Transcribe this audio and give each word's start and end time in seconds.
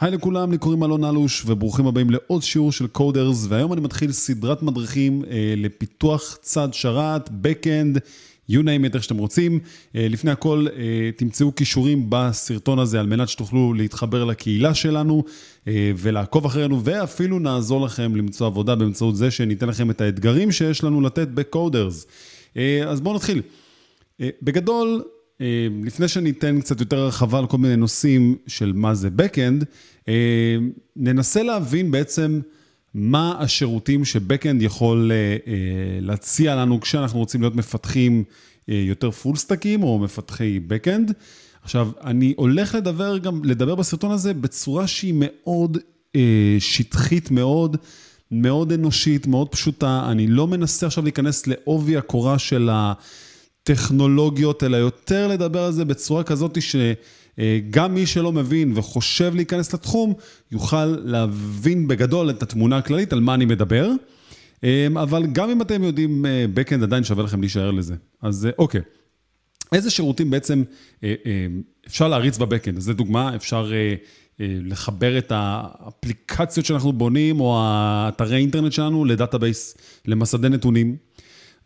היי 0.00 0.10
לכולם, 0.10 0.52
לי 0.52 0.58
קוראים 0.58 0.84
אלון 0.84 1.04
אלוש, 1.04 1.42
וברוכים 1.46 1.86
הבאים 1.86 2.10
לעוד 2.10 2.42
שיעור 2.42 2.72
של 2.72 2.86
קודרס, 2.86 3.46
והיום 3.48 3.72
אני 3.72 3.80
מתחיל 3.80 4.12
סדרת 4.12 4.62
מדריכים 4.62 5.24
אה, 5.30 5.54
לפיתוח 5.56 6.38
צד 6.42 6.68
שרת, 6.74 7.28
Backend, 7.28 7.98
you 8.50 8.54
name 8.54 8.90
it, 8.90 8.94
איך 8.94 9.02
שאתם 9.02 9.16
רוצים. 9.16 9.60
אה, 9.96 10.06
לפני 10.10 10.30
הכל, 10.30 10.66
אה, 10.76 11.10
תמצאו 11.16 11.54
כישורים 11.54 12.06
בסרטון 12.08 12.78
הזה 12.78 13.00
על 13.00 13.06
מנת 13.06 13.28
שתוכלו 13.28 13.74
להתחבר 13.74 14.24
לקהילה 14.24 14.74
שלנו 14.74 15.24
אה, 15.68 15.92
ולעקוב 15.96 16.44
אחרינו, 16.44 16.84
ואפילו 16.84 17.38
נעזור 17.38 17.86
לכם 17.86 18.16
למצוא 18.16 18.46
עבודה 18.46 18.74
באמצעות 18.74 19.16
זה 19.16 19.30
שניתן 19.30 19.68
לכם 19.68 19.90
את 19.90 20.00
האתגרים 20.00 20.52
שיש 20.52 20.84
לנו 20.84 21.00
לתת 21.00 21.28
בקודרס. 21.28 22.06
אה, 22.56 22.84
אז 22.86 23.00
בואו 23.00 23.14
נתחיל. 23.14 23.42
אה, 24.20 24.28
בגדול, 24.42 25.02
לפני 25.84 26.08
שאני 26.08 26.30
אתן 26.30 26.60
קצת 26.60 26.80
יותר 26.80 26.98
הרחבה 26.98 27.38
על 27.38 27.46
כל 27.46 27.58
מיני 27.58 27.76
נושאים 27.76 28.36
של 28.46 28.72
מה 28.72 28.94
זה 28.94 29.08
Backend, 29.18 29.64
אה, 30.08 30.56
ננסה 30.96 31.42
להבין 31.42 31.90
בעצם 31.90 32.40
מה 32.94 33.36
השירותים 33.38 34.04
ש-Backend 34.04 34.56
יכול 34.60 35.12
אה, 35.12 35.36
להציע 36.00 36.56
לנו 36.56 36.80
כשאנחנו 36.80 37.18
רוצים 37.18 37.40
להיות 37.40 37.56
מפתחים 37.56 38.24
יותר 38.68 39.10
full 39.10 39.36
stack 39.36 39.69
ים 39.69 39.82
או 39.82 39.98
מפתחי 39.98 40.60
Backend. 40.68 41.12
עכשיו, 41.62 41.90
אני 42.04 42.34
הולך 42.36 42.74
לדבר 42.74 43.18
גם, 43.18 43.44
לדבר 43.44 43.74
בסרטון 43.74 44.10
הזה 44.10 44.34
בצורה 44.34 44.86
שהיא 44.86 45.14
מאוד 45.16 45.78
שטחית 46.58 47.30
מאוד, 47.30 47.76
מאוד 48.30 48.72
אנושית, 48.72 49.26
מאוד 49.26 49.48
פשוטה. 49.48 50.06
אני 50.10 50.26
לא 50.26 50.46
מנסה 50.46 50.86
עכשיו 50.86 51.04
להיכנס 51.04 51.46
לעובי 51.46 51.96
הקורה 51.96 52.38
של 52.38 52.68
ה... 52.72 52.92
טכנולוגיות, 53.64 54.62
אלא 54.62 54.76
יותר 54.76 55.28
לדבר 55.28 55.62
על 55.64 55.72
זה 55.72 55.84
בצורה 55.84 56.22
כזאת 56.22 56.58
שגם 56.62 57.94
מי 57.94 58.06
שלא 58.06 58.32
מבין 58.32 58.72
וחושב 58.74 59.34
להיכנס 59.34 59.74
לתחום, 59.74 60.12
יוכל 60.52 60.84
להבין 60.84 61.88
בגדול 61.88 62.30
את 62.30 62.42
התמונה 62.42 62.76
הכללית 62.76 63.12
על 63.12 63.20
מה 63.20 63.34
אני 63.34 63.44
מדבר. 63.44 63.90
אבל 65.02 65.26
גם 65.32 65.50
אם 65.50 65.62
אתם 65.62 65.84
יודעים 65.84 66.24
Backend, 66.54 66.82
עדיין 66.82 67.04
שווה 67.04 67.24
לכם 67.24 67.40
להישאר 67.40 67.70
לזה. 67.70 67.94
אז 68.22 68.48
אוקיי. 68.58 68.80
איזה 69.72 69.90
שירותים 69.90 70.30
בעצם 70.30 70.62
אפשר 71.86 72.08
להריץ 72.08 72.38
ב 72.38 72.42
backend? 72.42 72.76
אז 72.76 72.88
לדוגמה, 72.88 73.36
אפשר 73.36 73.70
לחבר 74.40 75.18
את 75.18 75.32
האפליקציות 75.34 76.66
שאנחנו 76.66 76.92
בונים, 76.92 77.40
או 77.40 77.58
האתרי 77.60 78.36
אינטרנט 78.36 78.72
שלנו 78.72 79.04
ל 79.04 79.11
database, 79.11 79.76
למסדי 80.06 80.48
נתונים. 80.48 80.96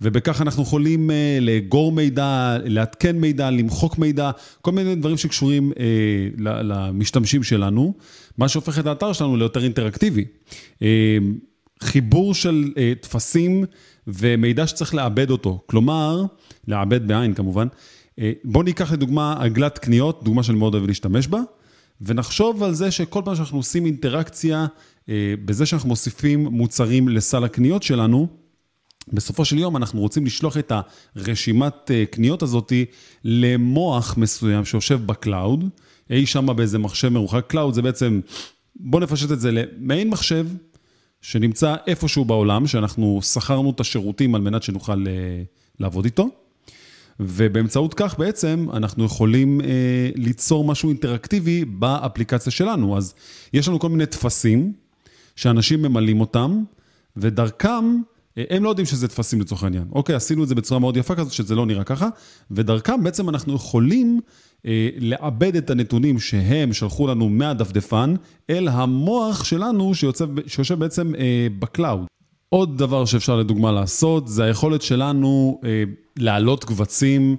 ובכך 0.00 0.42
אנחנו 0.42 0.62
יכולים 0.62 1.10
אה, 1.10 1.38
לאגור 1.40 1.92
מידע, 1.92 2.56
לעדכן 2.64 3.16
מידע, 3.16 3.50
למחוק 3.50 3.98
מידע, 3.98 4.30
כל 4.60 4.72
מיני 4.72 4.94
דברים 4.94 5.16
שקשורים 5.16 5.72
אה, 5.78 5.84
למשתמשים 6.38 7.42
שלנו, 7.42 7.94
מה 8.38 8.48
שהופך 8.48 8.78
את 8.78 8.86
האתר 8.86 9.12
שלנו 9.12 9.36
ליותר 9.36 9.64
אינטראקטיבי. 9.64 10.24
אה, 10.82 11.18
חיבור 11.82 12.34
של 12.34 12.72
טפסים 13.00 13.64
ומידע 14.06 14.66
שצריך 14.66 14.94
לעבד 14.94 15.30
אותו, 15.30 15.62
כלומר, 15.66 16.24
לעבד 16.66 17.08
בעין 17.08 17.34
כמובן. 17.34 17.66
בואו 18.44 18.64
ניקח 18.64 18.92
לדוגמה 18.92 19.36
עגלת 19.40 19.78
קניות, 19.78 20.24
דוגמה 20.24 20.42
שאני 20.42 20.58
מאוד 20.58 20.74
אוהב 20.74 20.86
להשתמש 20.86 21.26
בה, 21.26 21.38
ונחשוב 22.00 22.62
על 22.62 22.74
זה 22.74 22.90
שכל 22.90 23.22
פעם 23.24 23.36
שאנחנו 23.36 23.58
עושים 23.58 23.86
אינטראקציה, 23.86 24.66
בזה 25.44 25.66
שאנחנו 25.66 25.88
מוסיפים 25.88 26.44
מוצרים 26.44 27.08
לסל 27.08 27.44
הקניות 27.44 27.82
שלנו, 27.82 28.28
בסופו 29.12 29.44
של 29.44 29.58
יום 29.58 29.76
אנחנו 29.76 30.00
רוצים 30.00 30.26
לשלוח 30.26 30.56
את 30.56 30.72
הרשימת 31.16 31.90
אה, 31.90 32.04
קניות 32.10 32.42
הזאת 32.42 32.72
למוח 33.24 34.16
מסוים 34.16 34.64
שיושב 34.64 35.06
ב 35.06 35.14
cloud, 35.14 35.64
אי 36.10 36.26
שם 36.26 36.56
באיזה 36.56 36.78
מחשב 36.78 37.08
מרוחק. 37.08 37.44
cloud 37.46 37.74
זה 37.74 37.82
בעצם, 37.82 38.20
בואו 38.76 39.02
נפשט 39.02 39.32
את 39.32 39.40
זה 39.40 39.50
למעין 39.52 40.10
מחשב 40.10 40.46
שנמצא 41.20 41.74
איפשהו 41.86 42.24
בעולם, 42.24 42.66
שאנחנו 42.66 43.20
שכרנו 43.22 43.70
את 43.70 43.80
השירותים 43.80 44.34
על 44.34 44.40
מנת 44.40 44.62
שנוכל 44.62 45.04
אה, 45.06 45.42
לעבוד 45.80 46.04
איתו. 46.04 46.28
ובאמצעות 47.20 47.94
כך 47.94 48.18
בעצם 48.18 48.66
אנחנו 48.72 49.04
יכולים 49.04 49.60
אה, 49.60 50.10
ליצור 50.14 50.64
משהו 50.64 50.88
אינטראקטיבי 50.88 51.64
באפליקציה 51.64 52.52
שלנו. 52.52 52.96
אז 52.96 53.14
יש 53.52 53.68
לנו 53.68 53.78
כל 53.78 53.88
מיני 53.88 54.06
טפסים 54.06 54.72
שאנשים 55.36 55.82
ממלאים 55.82 56.20
אותם, 56.20 56.62
ודרכם 57.16 58.00
הם 58.50 58.64
לא 58.64 58.68
יודעים 58.68 58.86
שזה 58.86 59.08
טפסים 59.08 59.40
לצורך 59.40 59.62
העניין. 59.62 59.84
אוקיי, 59.92 60.14
עשינו 60.14 60.42
את 60.42 60.48
זה 60.48 60.54
בצורה 60.54 60.80
מאוד 60.80 60.96
יפה 60.96 61.14
כזאת, 61.14 61.32
שזה 61.32 61.54
לא 61.54 61.66
נראה 61.66 61.84
ככה, 61.84 62.08
ודרכם 62.50 63.04
בעצם 63.04 63.28
אנחנו 63.28 63.54
יכולים 63.54 64.20
אה, 64.66 64.88
לעבד 64.98 65.56
את 65.56 65.70
הנתונים 65.70 66.18
שהם 66.18 66.72
שלחו 66.72 67.06
לנו 67.06 67.28
מהדפדפן, 67.28 68.14
אל 68.50 68.68
המוח 68.68 69.44
שלנו 69.44 69.94
שיוצב, 69.94 70.28
שיושב 70.46 70.78
בעצם 70.78 71.14
אה, 71.14 71.46
ב 71.58 71.65
cloud. 71.65 72.06
עוד 72.48 72.78
דבר 72.78 73.04
שאפשר 73.04 73.36
לדוגמה 73.36 73.72
לעשות, 73.72 74.28
זה 74.28 74.44
היכולת 74.44 74.82
שלנו 74.82 75.60
אה, 75.64 75.84
להעלות 76.16 76.64
קבצים. 76.64 77.36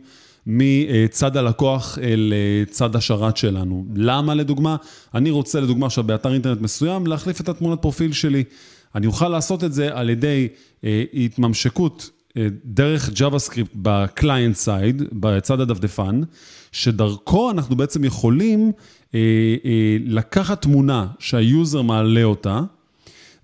מצד 0.52 1.38
הלקוח 1.38 1.98
אל 2.02 2.34
אה, 2.36 2.66
צד 2.72 2.96
השרת 2.96 3.38
שלנו. 3.38 3.86
למה 3.96 4.36
לדוגמה? 4.36 4.76
אני 5.14 5.32
רוצה 5.32 5.60
לדוגמה 5.60 5.86
עכשיו 5.86 6.04
באתר 6.04 6.34
אינטרנט 6.34 6.62
מסוים 6.62 7.08
להחליף 7.08 7.42
את 7.42 7.50
התמונת 7.50 7.82
פרופיל 7.82 8.14
שלי. 8.14 8.44
אני 8.96 9.08
אוכל 9.08 9.28
לעשות 9.28 9.64
את 9.64 9.74
זה 9.74 9.90
על 9.98 10.10
ידי 10.10 10.48
אה, 10.84 11.04
התממשקות 11.14 12.10
אה, 12.38 12.48
דרך 12.66 13.10
JavaScript 13.10 13.76
ב 13.76 13.87
client 13.87 14.56
side, 14.56 15.04
בצד 15.12 15.60
הדפדפן, 15.60 16.22
שדרכו 16.72 17.52
אנחנו 17.52 17.76
בעצם 17.76 18.04
יכולים 18.04 18.72
אה, 19.16 19.20
אה, 19.66 19.98
לקחת 20.06 20.62
תמונה 20.62 21.08
שה 21.20 21.46
user 21.46 21.82
מעלה 21.82 22.24
אותה, 22.24 22.62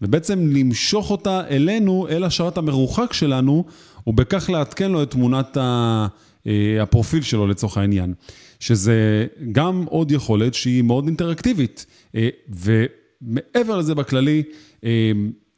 ובעצם 0.02 0.48
למשוך 0.48 1.12
אותה 1.12 1.48
אלינו, 1.48 2.08
אל 2.10 2.24
השרת 2.24 2.58
המרוחק 2.58 3.14
שלנו, 3.14 3.66
ובכך 4.08 4.50
לעדכן 4.50 4.92
לו 4.92 5.04
את 5.04 5.12
תמונת 5.12 5.58
ה... 5.58 6.08
אה, 6.48 6.82
הפרופיל 6.82 7.22
שלו 7.22 7.48
לצורך 7.48 7.78
העניין. 7.78 8.14
שזה 8.60 9.28
גם 9.52 9.86
עוד 9.90 10.12
יכולת 10.12 10.54
שהיא 10.54 10.82
מאוד 10.82 11.08
אינטראקטיבית. 11.08 11.86
אה, 12.16 12.30
ומעבר 12.50 13.78
לזה 13.78 13.96
בכללי, 13.96 14.44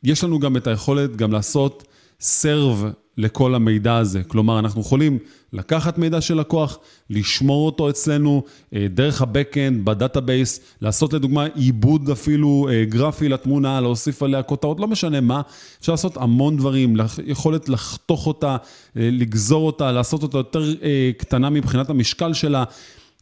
יש 0.03 0.23
לנו 0.23 0.39
גם 0.39 0.57
את 0.57 0.67
היכולת 0.67 1.15
גם 1.15 1.31
לעשות 1.31 1.83
serve 2.19 2.85
לכל 3.17 3.55
המידע 3.55 3.97
הזה. 3.97 4.23
כלומר, 4.23 4.59
אנחנו 4.59 4.81
יכולים 4.81 5.19
לקחת 5.53 5.97
מידע 5.97 6.21
של 6.21 6.39
לקוח, 6.39 6.79
לשמור 7.09 7.65
אותו 7.65 7.89
אצלנו 7.89 8.43
אה, 8.73 8.87
דרך 8.89 9.21
ה-Backend, 9.21 9.83
ב 9.83 9.91
database, 9.91 10.59
לעשות 10.81 11.13
לדוגמה 11.13 11.45
עיבוד 11.55 12.09
אפילו 12.09 12.67
אה, 12.71 12.85
גרפי 12.85 13.29
לתמונה, 13.29 13.81
להוסיף 13.81 14.23
עליה 14.23 14.43
כותרות, 14.43 14.79
לא 14.79 14.87
משנה 14.87 15.21
מה. 15.21 15.41
אפשר 15.79 15.93
לעשות 15.93 16.17
המון 16.17 16.57
דברים, 16.57 16.95
יכולת 17.25 17.69
לחתוך 17.69 18.27
אותה, 18.27 18.57
אה, 18.97 19.09
לגזור 19.11 19.65
אותה, 19.65 19.91
לעשות 19.91 20.23
אותה 20.23 20.37
יותר 20.37 20.73
קטנה 21.17 21.49
מבחינת 21.49 21.89
המשקל 21.89 22.33
שלה. 22.33 22.63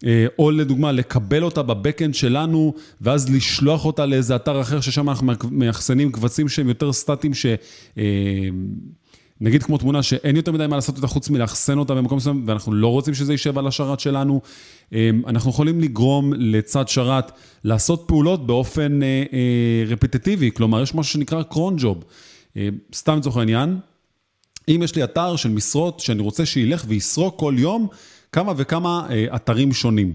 אה, 0.05 0.25
או 0.39 0.51
לדוגמה, 0.51 0.91
לקבל 0.91 1.43
אותה 1.43 1.63
בבקאנד 1.63 2.15
שלנו, 2.15 2.73
ואז 3.01 3.29
לשלוח 3.29 3.85
אותה 3.85 4.05
לאיזה 4.05 4.35
אתר 4.35 4.61
אחר, 4.61 4.81
ששם 4.81 5.09
אנחנו 5.09 5.33
מאחסנים 5.51 6.11
קבצים 6.11 6.49
שהם 6.49 6.69
יותר 6.69 6.93
סטטיים, 6.93 7.33
ש... 7.33 7.45
אה, 7.97 8.03
נגיד 9.41 9.63
כמו 9.63 9.77
תמונה 9.77 10.03
שאין 10.03 10.35
יותר 10.35 10.51
מדי 10.51 10.67
מה 10.67 10.75
לעשות 10.75 10.95
אותה 10.95 11.07
חוץ 11.07 11.29
מלאחסן 11.29 11.77
אותה 11.77 11.95
במקום 11.95 12.17
מסוים, 12.17 12.43
ואנחנו 12.47 12.73
לא 12.73 12.87
רוצים 12.87 13.13
שזה 13.13 13.33
יישב 13.33 13.57
על 13.57 13.67
השרת 13.67 13.99
שלנו. 13.99 14.41
אה, 14.93 15.09
אנחנו 15.27 15.49
יכולים 15.51 15.79
לגרום 15.81 16.33
לצד 16.33 16.87
שרת 16.87 17.31
לעשות 17.63 18.03
פעולות 18.07 18.47
באופן 18.47 18.99
רפטטיבי, 19.87 20.51
כלומר, 20.51 20.81
יש 20.81 20.95
משהו 20.95 21.13
שנקרא 21.13 21.43
קרון 21.43 21.75
ג'וב. 21.77 22.03
סתם 22.93 23.17
לצורך 23.17 23.37
העניין, 23.37 23.77
אם 24.67 24.81
יש 24.83 24.95
לי 24.95 25.03
אתר 25.03 25.35
של 25.35 25.49
משרות 25.49 25.99
שאני 25.99 26.21
רוצה 26.21 26.45
שילך 26.45 26.85
ויסרוק 26.87 27.39
כל 27.39 27.55
יום, 27.57 27.87
כמה 28.35 28.53
וכמה 28.57 29.07
אה, 29.09 29.35
אתרים 29.35 29.73
שונים 29.73 30.13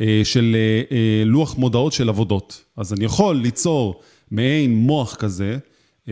אה, 0.00 0.20
של 0.24 0.56
אה, 0.90 1.22
לוח 1.24 1.56
מודעות 1.56 1.92
של 1.92 2.08
עבודות. 2.08 2.64
אז 2.76 2.92
אני 2.92 3.04
יכול 3.04 3.36
ליצור 3.36 4.00
מעין 4.30 4.74
מוח 4.74 5.14
כזה, 5.14 5.58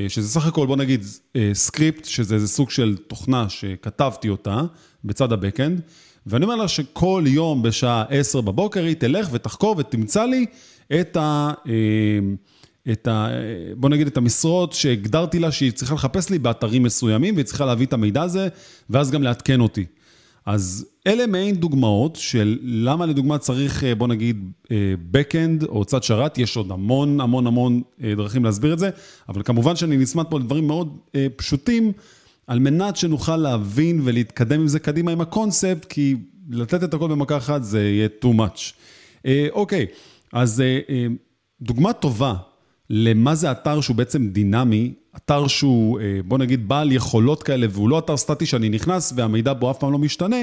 שזה 0.08 0.28
סך 0.28 0.46
הכל, 0.46 0.66
בוא 0.66 0.76
נגיד, 0.76 1.04
script, 1.52 2.04
שזה 2.04 2.34
איזה 2.34 2.48
סוג 2.48 2.70
של 2.70 2.96
תוכנה 3.06 3.48
שכתבתי 3.48 4.28
אותה 4.28 4.62
בצד 5.04 5.32
ה 5.32 5.38
backend, 5.38 5.80
ואני 6.26 6.44
אומר 6.44 6.56
לה 6.56 6.68
שכל 6.68 7.24
יום 7.26 7.62
בשעה 7.62 8.04
10 8.08 8.40
בבוקר 8.40 8.84
היא 8.84 8.96
תלך 8.96 9.28
ותחקור 9.32 9.74
ותמצא 9.78 10.24
לי 10.24 10.46
את 11.00 11.16
ה... 11.16 11.52
את 12.92 13.08
ה... 13.08 13.28
בוא 13.76 13.88
נגיד 13.88 14.06
את 14.06 14.16
המשרות 14.16 14.72
שהגדרתי 14.72 15.38
לה 15.38 15.52
שהיא 15.52 15.72
צריכה 15.72 15.94
לחפש 15.94 16.30
לי 16.30 16.38
באתרים 16.38 16.82
מסוימים, 16.82 17.34
והיא 17.34 17.46
צריכה 17.46 17.64
להביא 17.64 17.86
את 17.86 17.92
המידע 17.92 18.22
הזה, 18.22 18.48
ואז 18.90 19.10
גם 19.10 19.22
לעדכן 19.22 19.60
אותי. 19.60 19.84
אז 20.48 20.86
אלה 21.08 21.26
מעין 21.26 21.54
דוגמאות 21.54 22.16
של 22.16 22.58
למה 22.62 23.06
לדוגמה 23.06 23.38
צריך, 23.38 23.84
אה, 23.84 23.94
בוא 23.94 24.08
נגיד, 24.08 24.50
אה, 24.70 24.94
Backend 25.12 25.66
או 25.66 25.84
צד 25.84 26.02
שרת, 26.02 26.38
יש 26.38 26.56
עוד 26.56 26.70
המון 26.70 27.20
המון 27.20 27.46
המון 27.46 27.82
אה, 28.04 28.14
דרכים 28.16 28.44
להסביר 28.44 28.72
את 28.72 28.78
זה, 28.78 28.90
אבל 29.28 29.42
כמובן 29.42 29.76
שאני 29.76 29.96
נצמד 29.96 30.24
פה 30.30 30.38
לדברים 30.38 30.66
מאוד 30.66 30.98
פשוטים, 31.36 31.92
על 32.46 32.58
מנת 32.58 32.96
שנוכל 32.96 33.36
להבין 33.36 34.00
ולהתקדם 34.04 34.60
עם 34.60 34.68
זה 34.68 34.78
קדימה 34.78 35.12
עם 35.12 35.20
הקונספט, 35.20 35.84
כי 35.84 36.16
לתת 36.50 36.84
את 36.84 36.94
הכל 36.94 37.08
במכה 37.08 37.36
אחת 37.36 37.64
זה 37.64 37.80
יהיה 37.80 38.08
too 38.24 38.28
much. 38.38 38.72
אוקיי, 39.52 39.86
אז 40.32 40.62
דוגמה 41.60 41.92
טובה 41.92 42.34
למה 42.90 43.34
זה 43.34 43.50
אתר 43.50 43.80
שהוא 43.80 43.96
בעצם 43.96 44.28
דינמי, 44.28 44.92
אתר 45.16 45.46
שהוא, 45.46 46.00
בוא 46.24 46.38
נגיד, 46.38 46.68
בעל 46.68 46.92
יכולות 46.92 47.42
כאלה, 47.42 47.66
והוא 47.70 47.88
לא 47.88 47.98
אתר 47.98 48.16
סטטי 48.16 48.46
שאני 48.46 48.68
נכנס 48.68 49.12
והמידע 49.16 49.52
בו 49.52 49.70
אף 49.70 49.78
פעם 49.78 49.92
לא 49.92 49.98
משתנה, 49.98 50.36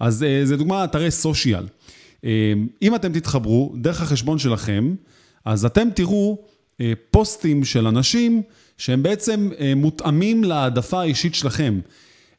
אז 0.00 0.22
אה, 0.22 0.40
זה 0.44 0.56
דוגמה 0.56 0.84
אתרי 0.84 1.10
סושיאל. 1.10 1.66
אה, 2.24 2.52
אם 2.82 2.94
אתם 2.94 3.12
תתחברו 3.12 3.74
דרך 3.76 4.02
החשבון 4.02 4.38
שלכם, 4.38 4.94
אז 5.44 5.64
אתם 5.64 5.88
תראו 5.94 6.38
פוסטים 7.10 7.64
של 7.64 7.86
אנשים 7.86 8.42
שהם 8.78 9.02
בעצם 9.02 9.50
מותאמים 9.76 10.44
להעדפה 10.44 11.00
האישית 11.00 11.34
שלכם. 11.34 11.80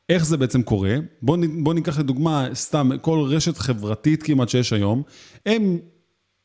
איך 0.09 0.25
זה 0.25 0.37
בעצם 0.37 0.61
קורה? 0.61 0.95
בואו 1.21 1.41
בוא 1.63 1.73
ניקח 1.73 1.99
לדוגמה, 1.99 2.47
סתם, 2.53 2.89
כל 3.01 3.19
רשת 3.29 3.57
חברתית 3.57 4.23
כמעט 4.23 4.49
שיש 4.49 4.73
היום, 4.73 5.03
הם 5.45 5.77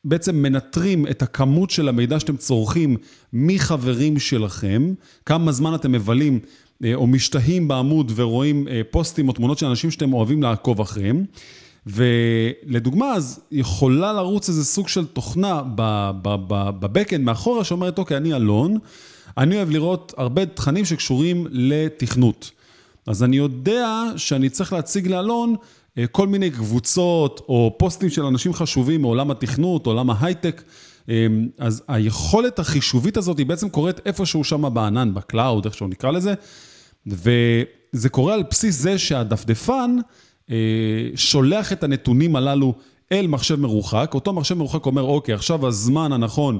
בעצם 0.04 0.36
מנטרים 0.36 1.06
את 1.06 1.22
הכמות 1.22 1.70
של 1.70 1.88
המידע 1.88 2.20
שאתם 2.20 2.36
צורכים 2.36 2.96
מחברים 3.32 4.18
שלכם, 4.18 4.94
כמה 5.26 5.52
זמן 5.52 5.74
אתם 5.74 5.92
מבלים 5.92 6.34
אה, 6.34 6.48
או 6.94 7.06
משתהים 7.06 7.68
בעמוד 7.68 8.12
ורואים 8.14 8.68
אה, 8.68 8.80
פוסטים 8.90 9.28
או 9.28 9.32
תמונות 9.32 9.58
של 9.58 9.66
אנשים 9.66 9.90
שאתם 9.90 10.12
אוהבים 10.12 10.42
לעקוב 10.42 10.80
אחריהם. 10.80 11.24
ולדוגמה, 11.86 13.12
אז 13.12 13.40
יכולה 13.50 14.12
לרוץ 14.12 14.48
איזה 14.48 14.64
סוג 14.64 14.88
של 14.88 15.06
תוכנה 15.06 15.62
בבקאנד 16.80 17.24
מאחורה 17.24 17.64
שאומרת, 17.64 17.98
אוקיי, 17.98 18.16
אני 18.16 18.34
אלון, 18.34 18.78
אני 19.38 19.56
אוהב 19.56 19.70
לראות 19.70 20.14
הרבה 20.16 20.46
תכנים 20.46 20.84
שקשורים 20.84 21.46
לתכנות. 21.50 22.50
אז 23.06 23.22
אני 23.22 23.36
יודע 23.36 24.04
שאני 24.16 24.48
צריך 24.48 24.72
להציג 24.72 25.08
לאלון 25.08 25.54
אה, 25.98 26.06
כל 26.06 26.28
מיני 26.28 26.50
קבוצות 26.50 27.40
או 27.48 27.74
פוסטים 27.78 28.10
של 28.10 28.22
אנשים 28.22 28.52
חשובים 28.52 29.02
מעולם 29.02 29.30
התכנות, 29.30 29.86
עולם 29.86 30.10
ההייטק. 30.10 30.62
אה, 31.08 31.26
אז 31.58 31.82
היכולת 31.88 32.58
החישובית 32.58 33.16
הזאת 33.16 33.38
היא 33.38 33.46
בעצם 33.46 33.68
קורית 33.68 34.00
איפשהו 34.06 34.44
שם 34.44 34.74
בענן, 34.74 35.14
ב 35.14 35.21
cloud, 35.21 35.64
איך 35.64 35.74
שלא 35.74 35.88
נקרא 35.88 36.10
לזה, 36.10 36.34
וזה 37.06 38.08
קורה 38.08 38.34
על 38.34 38.42
בסיס 38.50 38.78
זה 38.78 38.98
שהדפדפן 38.98 39.96
אה, 40.50 40.56
שולח 41.14 41.72
את 41.72 41.84
הנתונים 41.84 42.36
הללו 42.36 42.74
אל 43.12 43.26
מחשב 43.26 43.60
מרוחק, 43.60 44.10
אותו 44.14 44.32
מחשב 44.32 44.54
מרוחק 44.54 44.86
אומר, 44.86 45.02
אוקיי, 45.02 45.34
עכשיו 45.34 45.66
הזמן 45.66 46.12
הנכון 46.12 46.58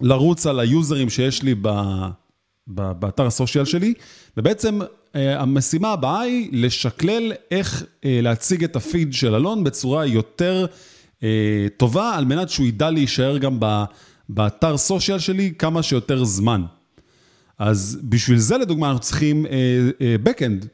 לרוץ 0.00 0.46
על 0.46 0.60
היוזרים 0.60 1.10
שיש 1.10 1.42
לי 1.42 1.54
באתר 2.66 3.26
ה 3.26 3.31
social 3.31 3.64
שלי, 3.64 3.94
ובעצם 4.36 4.80
אה, 5.14 5.40
המשימה 5.40 5.92
הבאה 5.92 6.20
היא 6.20 6.48
לשקלל 6.52 7.32
איך 7.50 7.84
אה, 8.04 8.18
להציג 8.22 8.64
את 8.64 8.76
הפיד 8.76 9.12
של 9.12 9.34
אלון 9.34 9.64
בצורה 9.64 10.06
יותר 10.06 10.66
אה, 11.22 11.66
טובה, 11.76 12.14
על 12.14 12.24
מנת 12.24 12.48
שהוא 12.48 12.66
ידע 12.66 12.90
להישאר 12.90 13.38
גם 13.38 13.58
באתר 14.28 14.76
social 14.76 15.18
שלי 15.18 15.52
כמה 15.58 15.82
שיותר 15.82 16.24
זמן. 16.24 16.62
אז 17.58 17.98
בשביל 18.02 18.38
זה 18.38 18.58
לדוגמה 18.58 18.86
אנחנו 18.88 19.00
צריכים 19.00 19.46
backend, 20.24 20.66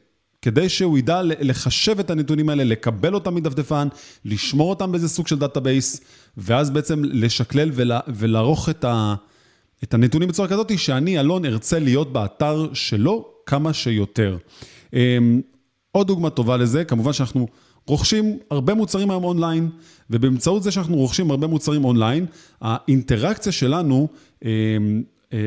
כדי 0.45 0.69
שהוא 0.69 0.97
ידע 0.97 1.21
לחשב 1.23 1.99
את 1.99 2.09
הנתונים 2.09 2.49
האלה, 2.49 2.63
לקבל 2.63 3.13
אותם 3.13 3.35
מדפדפן, 3.35 3.87
לשמור 4.25 4.69
אותם 4.69 4.91
באיזה 4.91 5.09
סוג 5.09 5.27
של 5.27 5.39
database, 5.39 6.01
ואז 6.37 6.69
בעצם 6.69 7.03
לשקלל 7.03 7.71
ולערוך 8.07 8.69
את, 8.69 8.85
את 9.83 9.93
הנתונים 9.93 10.29
בצורה 10.29 10.47
כזאת, 10.47 10.79
שאני, 10.79 11.19
אלון, 11.19 11.45
ארצה 11.45 11.79
להיות 11.79 12.13
באתר 12.13 12.69
שלו 12.73 13.27
כמה 13.45 13.73
שיותר. 13.73 14.37
אמ, 14.93 15.41
עוד 15.91 16.07
דוגמה 16.07 16.29
טובה 16.29 16.57
לזה, 16.57 16.83
כמובן 16.83 17.13
שאנחנו 17.13 17.47
רוכשים 17.87 18.37
הרבה 18.51 18.73
מוצרים 18.73 19.11
היום 19.11 19.23
אונליין, 19.23 19.69
ובאמצעות 20.09 20.63
זה 20.63 20.71
שאנחנו 20.71 20.95
רוכשים 20.95 21.31
הרבה 21.31 21.47
מוצרים 21.47 21.85
אונליין, 21.85 22.25
האינטראקציה 22.61 23.51
שלנו 23.51 24.07
אה, 24.45 24.49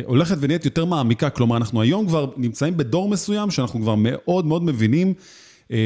הולכת 0.04 0.36
ונהיית 0.40 0.64
יותר 0.64 0.84
מעמיקה. 0.84 1.30
כלומר, 1.30 1.56
אנחנו 1.56 1.82
היום 1.82 2.06
כבר 2.06 2.30
נמצאים 2.36 2.76
בדור 2.76 3.08
מסוים 3.08 3.50
שאנחנו 3.50 3.80
כבר 3.80 3.94
מאוד 3.98 4.46
מאוד 4.46 4.62
מבינים 4.62 5.14
אמ, 5.70 5.76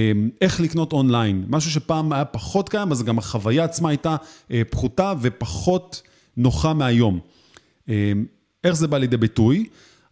איך 0.41 0.61
לקנות 0.61 0.93
אונליין. 0.93 1.45
משהו 1.49 1.71
שפעם 1.71 2.13
היה 2.13 2.25
פחות 2.25 2.69
קיים, 2.69 2.93
אז 2.93 3.03
גם 3.03 3.19
החוויה 3.19 3.65
עצמה 3.65 3.89
הייתה 3.89 4.17
אה, 4.51 4.63
פחותה 4.71 5.13
ופחות 5.21 6.03
נוחה 6.37 6.73
מהיום. 6.73 7.21
איך 8.65 8.73
זה 8.73 8.89
בא 8.89 8.99
לידי 8.99 9.17
ביטוי? 9.17 9.67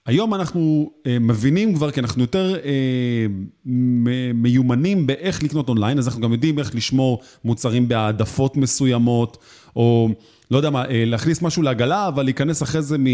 היום 0.06 0.34
אנחנו 0.34 0.90
אה, 1.06 1.18
מבינים 1.18 1.74
כבר, 1.74 1.90
כי 1.90 2.00
אנחנו 2.00 2.22
יותר 2.22 2.56
אה, 2.64 3.26
מיומנים 4.34 5.06
באיך 5.06 5.42
לקנות 5.42 5.68
אונליין, 5.68 5.98
אז 5.98 6.08
אנחנו 6.08 6.22
גם 6.22 6.32
יודעים 6.32 6.58
איך 6.58 6.74
לשמור 6.74 7.20
מוצרים 7.44 7.88
בהעדפות 7.88 8.56
מסוימות, 8.56 9.38
או 9.76 10.08
לא 10.50 10.56
יודע 10.56 10.70
מה, 10.70 10.84
אה, 10.84 11.04
להכניס 11.06 11.42
משהו 11.42 11.62
לעגלה, 11.62 12.08
אבל 12.08 12.22
להיכנס 12.22 12.62
אחרי 12.62 12.82
זה 12.82 12.98
מ, 12.98 13.06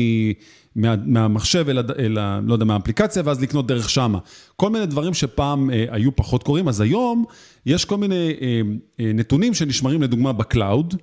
מה, 0.76 0.94
מהמחשב 1.04 1.68
אל, 1.68 1.78
אל, 1.78 2.40
לא 2.42 2.52
יודע, 2.52 2.64
מהאפליקציה, 2.64 3.22
ואז 3.26 3.42
לקנות 3.42 3.66
דרך 3.66 3.90
שמה. 3.90 4.18
כל 4.56 4.70
מיני 4.70 4.86
דברים 4.86 5.14
שפעם 5.14 5.70
אה, 5.70 5.84
היו 5.90 6.16
פחות 6.16 6.42
קורים, 6.42 6.68
אז 6.68 6.80
היום 6.80 7.24
יש 7.66 7.84
כל 7.84 7.96
מיני 7.96 8.34
אה, 8.40 8.60
אה, 9.00 9.12
נתונים 9.14 9.54
שנשמרים 9.54 10.02
לדוגמה 10.02 10.32
ב-cloud, 10.32 10.94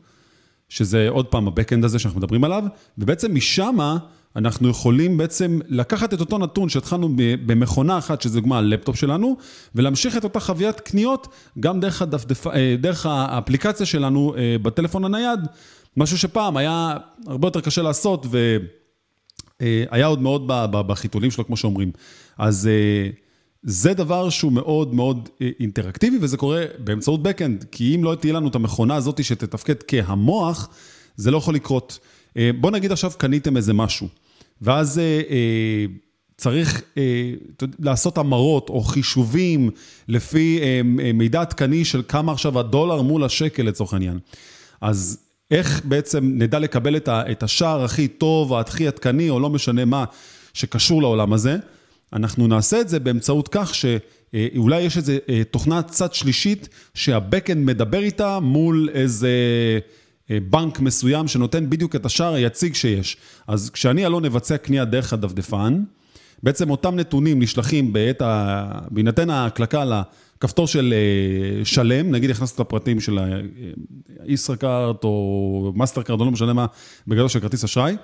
שזה 0.70 1.10
עוד 1.10 1.26
פעם 1.26 1.48
ה-backend 1.48 1.86
הזה 1.86 2.00
שאנחנו 2.00 2.20
מדברים 2.20 2.44
עליו, 2.44 2.64
ובעצם 2.98 3.36
משמה... 3.36 3.98
אנחנו 4.36 4.70
יכולים 4.70 5.18
בעצם 5.18 5.60
לקחת 5.68 6.14
את 6.14 6.20
אותו 6.20 6.38
נתון 6.38 6.70
שהתחלנו 6.70 7.10
במכונה 7.46 7.98
אחת, 7.98 8.22
שזה 8.22 8.40
דוגמה 8.40 8.58
הלפטופ 8.58 8.96
שלנו, 8.96 9.38
ולהמשיך 9.76 10.18
את 10.18 10.24
אותה 10.24 10.40
חוויית 10.40 10.80
קניות 10.80 11.28
גם 11.60 11.80
דרך, 11.80 12.02
הדפדפ... 12.02 12.48
אה, 12.48 12.76
דרך 12.80 13.06
האפליקציה 13.06 13.86
שלנו 13.86 14.36
אה, 14.38 14.56
בטלפון 14.62 15.06
הנייד, 15.06 15.40
משהו 15.98 16.18
שפעם 16.18 16.58
היה 16.58 16.98
הרבה 17.28 17.48
יותר 17.48 17.62
קשה 17.62 17.82
לעשות, 17.82 18.26
והיה 18.30 19.94
אה, 19.94 20.06
עוד 20.06 20.22
מאוד 20.22 20.44
בחיתולים 20.72 21.32
שלו, 21.32 21.46
כמו 21.46 21.58
שאומרים. 21.58 21.92
אז 22.38 22.70
זה 23.64 23.94
דבר 23.94 24.30
שהוא 24.30 24.52
מאוד 24.52 24.94
מאוד 24.94 25.30
אינטראקטיבי, 25.60 26.18
וזה 26.22 26.38
קורה 26.38 26.64
באמצעות 26.80 27.20
Backend, 27.28 27.66
כי 27.72 27.96
אם 27.96 28.04
לא 28.04 28.16
תהיה 28.16 28.34
לנו 28.34 28.48
את 28.48 28.56
המכונה 28.56 28.96
הזאת 28.96 29.24
שתתפקד 29.24 29.76
כהמוח, 29.88 30.70
זה 31.16 31.32
לא 31.32 31.38
יכול 31.38 31.56
לקרות. 31.56 32.00
בוא 32.60 32.72
נגיד 32.72 32.92
עכשיו 32.92 33.12
קניתם 33.18 33.58
איזה 33.58 33.74
משהו. 33.74 34.08
ואז 34.62 35.00
אה, 35.00 35.22
אה, 35.30 35.86
צריך 36.38 36.82
אה, 36.98 37.32
לעשות 37.80 38.18
המרות 38.18 38.70
או 38.70 38.82
חישובים 38.82 39.70
לפי 40.08 40.60
אה, 40.62 40.82
אה, 41.06 41.14
מידע 41.14 41.42
עדכני 41.42 41.86
של 41.86 42.02
כמה 42.08 42.32
עכשיו 42.32 42.60
הדולר 42.60 43.02
מול 43.02 43.24
השקל 43.24 43.64
לצורך 43.64 43.94
העניין. 43.94 44.20
אז 44.82 45.20
איך 45.52 45.82
בעצם 45.86 46.32
נדע 46.34 46.60
לקבל 46.60 46.98
את, 46.98 47.10
את 47.10 47.44
השער 47.44 47.84
הכי 47.84 48.08
טוב, 48.08 48.54
הכי 48.54 48.88
עדכני, 48.88 49.30
או 49.30 49.40
לא 49.40 49.50
משנה 49.50 49.86
מה, 49.86 50.06
שקשור 50.54 51.02
לעולם 51.02 51.34
הזה? 51.34 51.58
אנחנו 52.14 52.48
נעשה 52.48 52.82
את 52.82 52.90
זה 52.90 53.00
באמצעות 53.00 53.48
כך 53.52 53.76
שאולי 53.76 54.82
יש 54.82 54.98
איזו 54.98 55.14
תוכנת 55.52 55.88
צד 55.88 56.14
שלישית 56.14 56.70
שה-backend 56.94 57.66
מדבר 57.66 58.04
איתה 58.04 58.40
מול 58.40 58.90
איזה... 58.94 59.30
אה, 60.32 60.38
בנק 60.50 60.80
מסוים 60.80 61.28
שנותן 61.28 61.70
בדיוק 61.70 61.96
את 61.96 62.06
השער 62.06 62.34
היציג 62.34 62.74
שיש. 62.74 63.18
אז 63.48 63.70
כשאני 63.70 64.06
אלון 64.06 64.26
אבצע 64.26 64.58
קנייה 64.58 64.86
דרך 64.86 65.14
הדפדפן, 65.14 65.84
בעצם 66.44 66.70
אותם 66.70 66.96
נתונים 66.96 67.42
נשלחים 67.42 67.94
בעת 67.94 68.22
ה... 68.22 68.64
בהינתן 68.92 69.30
ההקלקה 69.30 69.84
לכפתור 69.86 70.68
של 70.68 70.94
אה, 70.94 71.66
שלם, 71.66 72.12
נגיד 72.12 72.30
הכנסת 72.30 72.56
את 72.56 72.60
הפרטים 72.60 73.00
של 73.00 73.20
הישראכרט 74.20 75.04
או 75.04 75.74
מאסטרקארד 75.76 76.20
או 76.20 76.26
לא 76.26 76.32
משנה 76.32 76.54
מה, 76.54 76.66
בגדול 77.08 77.28
של 77.28 77.40
כרטיס 77.40 77.64
אשראי, 77.64 77.96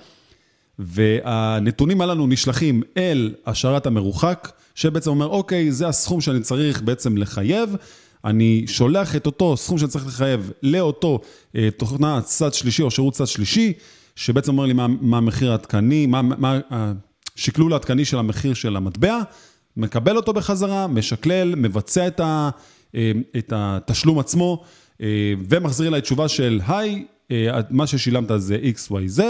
והנתונים 0.80 2.02
הללו 2.02 2.28
נשלחים 2.28 2.82
אל 2.98 3.34
השרת 3.46 3.86
המרוחק, 3.86 4.52
שבעצם 4.76 5.10
אומר, 5.10 5.28
אוקיי, 5.28 5.72
זה 5.72 5.88
הסכום 5.88 6.22
שאני 6.22 6.40
צריך 6.40 6.82
בעצם 6.82 7.18
לחייב. 7.18 7.76
אני 8.26 8.64
שולח 8.68 9.16
את 9.16 9.26
אותו 9.26 9.58
סכום 9.58 9.78
שאני 9.78 9.92
צריך 9.92 10.08
לחייב 10.08 10.52
לאותו 10.64 11.20
אה, 11.56 11.70
תוכנה 11.78 12.22
צד 12.22 12.54
שלישי 12.54 12.82
או 12.84 12.92
שירות 12.92 13.14
צד 13.14 13.28
שלישי, 13.28 13.74
שבעצם 14.16 14.52
אומר 14.52 14.66
לי 14.66 14.74
מה, 14.74 14.88
מה 14.88 15.18
המחיר 15.18 15.52
העדכני, 15.52 16.06
מה, 16.06 16.22
מה 16.22 16.60
השקלול 16.70 17.74
העדכני 17.74 18.06
של 18.06 18.18
המחיר 18.18 18.54
של 18.54 18.76
המטבע, 18.76 19.22
מקבל 19.78 20.18
אותו 20.18 20.34
בחזרה, 20.34 20.88
משקלל, 20.88 21.56
מבצע 21.56 22.08
את, 22.08 22.20
ה, 22.20 22.50
אה, 22.96 23.12
את 23.38 23.54
התשלום 23.56 24.20
עצמו, 24.20 24.64
אה, 25.02 25.34
ומחזיר 25.50 25.88
אליי 25.88 26.02
תשובה 26.02 26.28
של, 26.28 26.60
היי, 26.68 27.06
אה, 27.32 27.60
מה 27.70 27.88
ששילמת 27.88 28.32
זה 28.38 28.58
XYZ, 28.76 29.22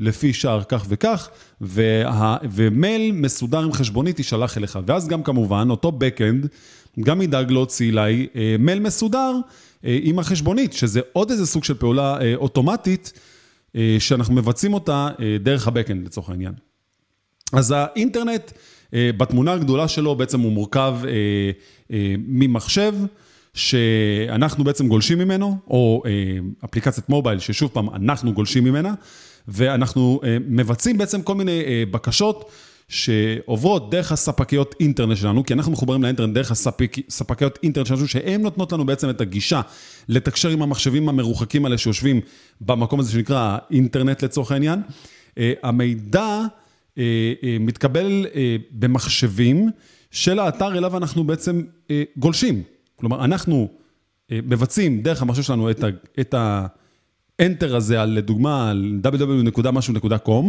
לפי 0.00 0.32
שער 0.32 0.62
כך 0.62 0.86
וכך, 0.88 1.28
וה, 1.60 2.36
ומייל 2.50 3.12
מסודר 3.12 3.60
עם 3.60 3.72
חשבונית 3.72 4.18
יישלח 4.18 4.58
אליך. 4.58 4.78
ואז 4.86 5.08
גם 5.08 5.22
כמובן, 5.22 5.68
אותו 5.70 5.92
Backend, 6.00 6.46
גם 7.00 7.22
ידאג 7.22 7.50
להוציא 7.50 7.90
אליי 7.90 8.26
אה, 8.36 8.56
מייל 8.58 8.80
מסודר 8.80 9.32
אה, 9.84 9.98
עם 10.02 10.18
החשבונית, 10.18 10.72
שזה 10.72 11.00
עוד 11.12 11.30
איזה 11.30 11.46
סוג 11.46 11.64
של 11.64 11.74
פעולה 11.74 12.20
אה, 12.20 12.34
אוטומטית, 12.34 13.12
שאנחנו 13.98 14.34
מבצעים 14.34 14.74
אותה 14.74 15.08
דרך 15.40 15.68
ה-Backend 15.68 16.04
לצורך 16.04 16.30
העניין. 16.30 16.52
אז 17.52 17.74
האינטרנט, 17.76 18.52
בתמונה 18.92 19.52
הגדולה 19.52 19.88
שלו, 19.88 20.14
בעצם 20.14 20.40
הוא 20.40 20.52
מורכב 20.52 20.98
ממחשב, 22.18 22.94
שאנחנו 23.54 24.64
בעצם 24.64 24.88
גולשים 24.88 25.18
ממנו, 25.18 25.58
או 25.68 26.02
אפליקציית 26.64 27.08
מובייל 27.08 27.38
ששוב 27.38 27.70
פעם 27.72 27.90
אנחנו 27.90 28.32
גולשים 28.32 28.64
ממנה, 28.64 28.94
ואנחנו 29.48 30.20
מבצעים 30.48 30.98
בעצם 30.98 31.22
כל 31.22 31.34
מיני 31.34 31.62
בקשות. 31.90 32.50
שעוברות 32.88 33.90
דרך 33.90 34.12
הספקיות 34.12 34.74
אינטרנט 34.80 35.16
שלנו, 35.16 35.44
כי 35.44 35.54
אנחנו 35.54 35.72
מחוברים 35.72 36.02
לאינטרנט 36.02 36.34
דרך 36.34 36.50
הספקיות 36.50 37.58
אינטרנט 37.62 37.86
שלנו, 37.86 38.08
שהן 38.08 38.42
נותנות 38.42 38.72
לנו 38.72 38.86
בעצם 38.86 39.10
את 39.10 39.20
הגישה 39.20 39.60
לתקשר 40.08 40.48
עם 40.48 40.62
המחשבים 40.62 41.08
המרוחקים 41.08 41.64
האלה 41.64 41.78
שיושבים 41.78 42.20
במקום 42.60 43.00
הזה 43.00 43.12
שנקרא 43.12 43.58
אינטרנט 43.70 44.24
לצורך 44.24 44.52
העניין. 44.52 44.82
המידע 45.62 46.40
מתקבל 47.60 48.26
במחשבים 48.70 49.70
של 50.10 50.38
האתר 50.38 50.78
אליו 50.78 50.96
אנחנו 50.96 51.24
בעצם 51.24 51.62
גולשים. 52.16 52.62
כלומר, 52.96 53.24
אנחנו 53.24 53.68
אה, 54.32 54.38
מבצעים 54.46 55.02
דרך 55.02 55.22
המחשב 55.22 55.42
שלנו 55.42 55.70
את 56.20 56.34
ה-enter 56.34 57.76
הזה, 57.76 58.02
על, 58.02 58.10
לדוגמה, 58.10 58.70
על 58.70 59.00
www.משהו.com, 59.04 60.44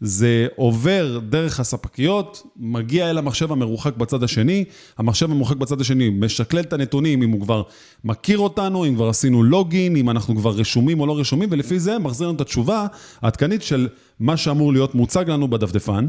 זה 0.00 0.46
עובר 0.56 1.18
דרך 1.28 1.60
הספקיות, 1.60 2.42
מגיע 2.56 3.10
אל 3.10 3.18
המחשב 3.18 3.52
המרוחק 3.52 3.96
בצד 3.96 4.22
השני, 4.22 4.64
המחשב 4.98 5.30
המרוחק 5.30 5.56
בצד 5.56 5.80
השני 5.80 6.10
משקלל 6.10 6.60
את 6.60 6.72
הנתונים, 6.72 7.22
אם 7.22 7.30
הוא 7.30 7.40
כבר 7.40 7.62
מכיר 8.04 8.38
אותנו, 8.38 8.84
אם 8.84 8.94
כבר 8.94 9.08
עשינו 9.08 9.42
לוגין, 9.42 9.96
אם 9.96 10.10
אנחנו 10.10 10.36
כבר 10.36 10.50
רשומים 10.50 11.00
או 11.00 11.06
לא 11.06 11.18
רשומים, 11.18 11.48
ולפי 11.52 11.78
זה 11.78 11.98
מחזיר 11.98 12.26
לנו 12.26 12.36
את 12.36 12.40
התשובה 12.40 12.86
העדכנית 13.22 13.62
של 13.62 13.88
מה 14.20 14.36
שאמור 14.36 14.72
להיות 14.72 14.94
מוצג 14.94 15.30
לנו 15.30 15.48
בדפדפן. 15.48 16.06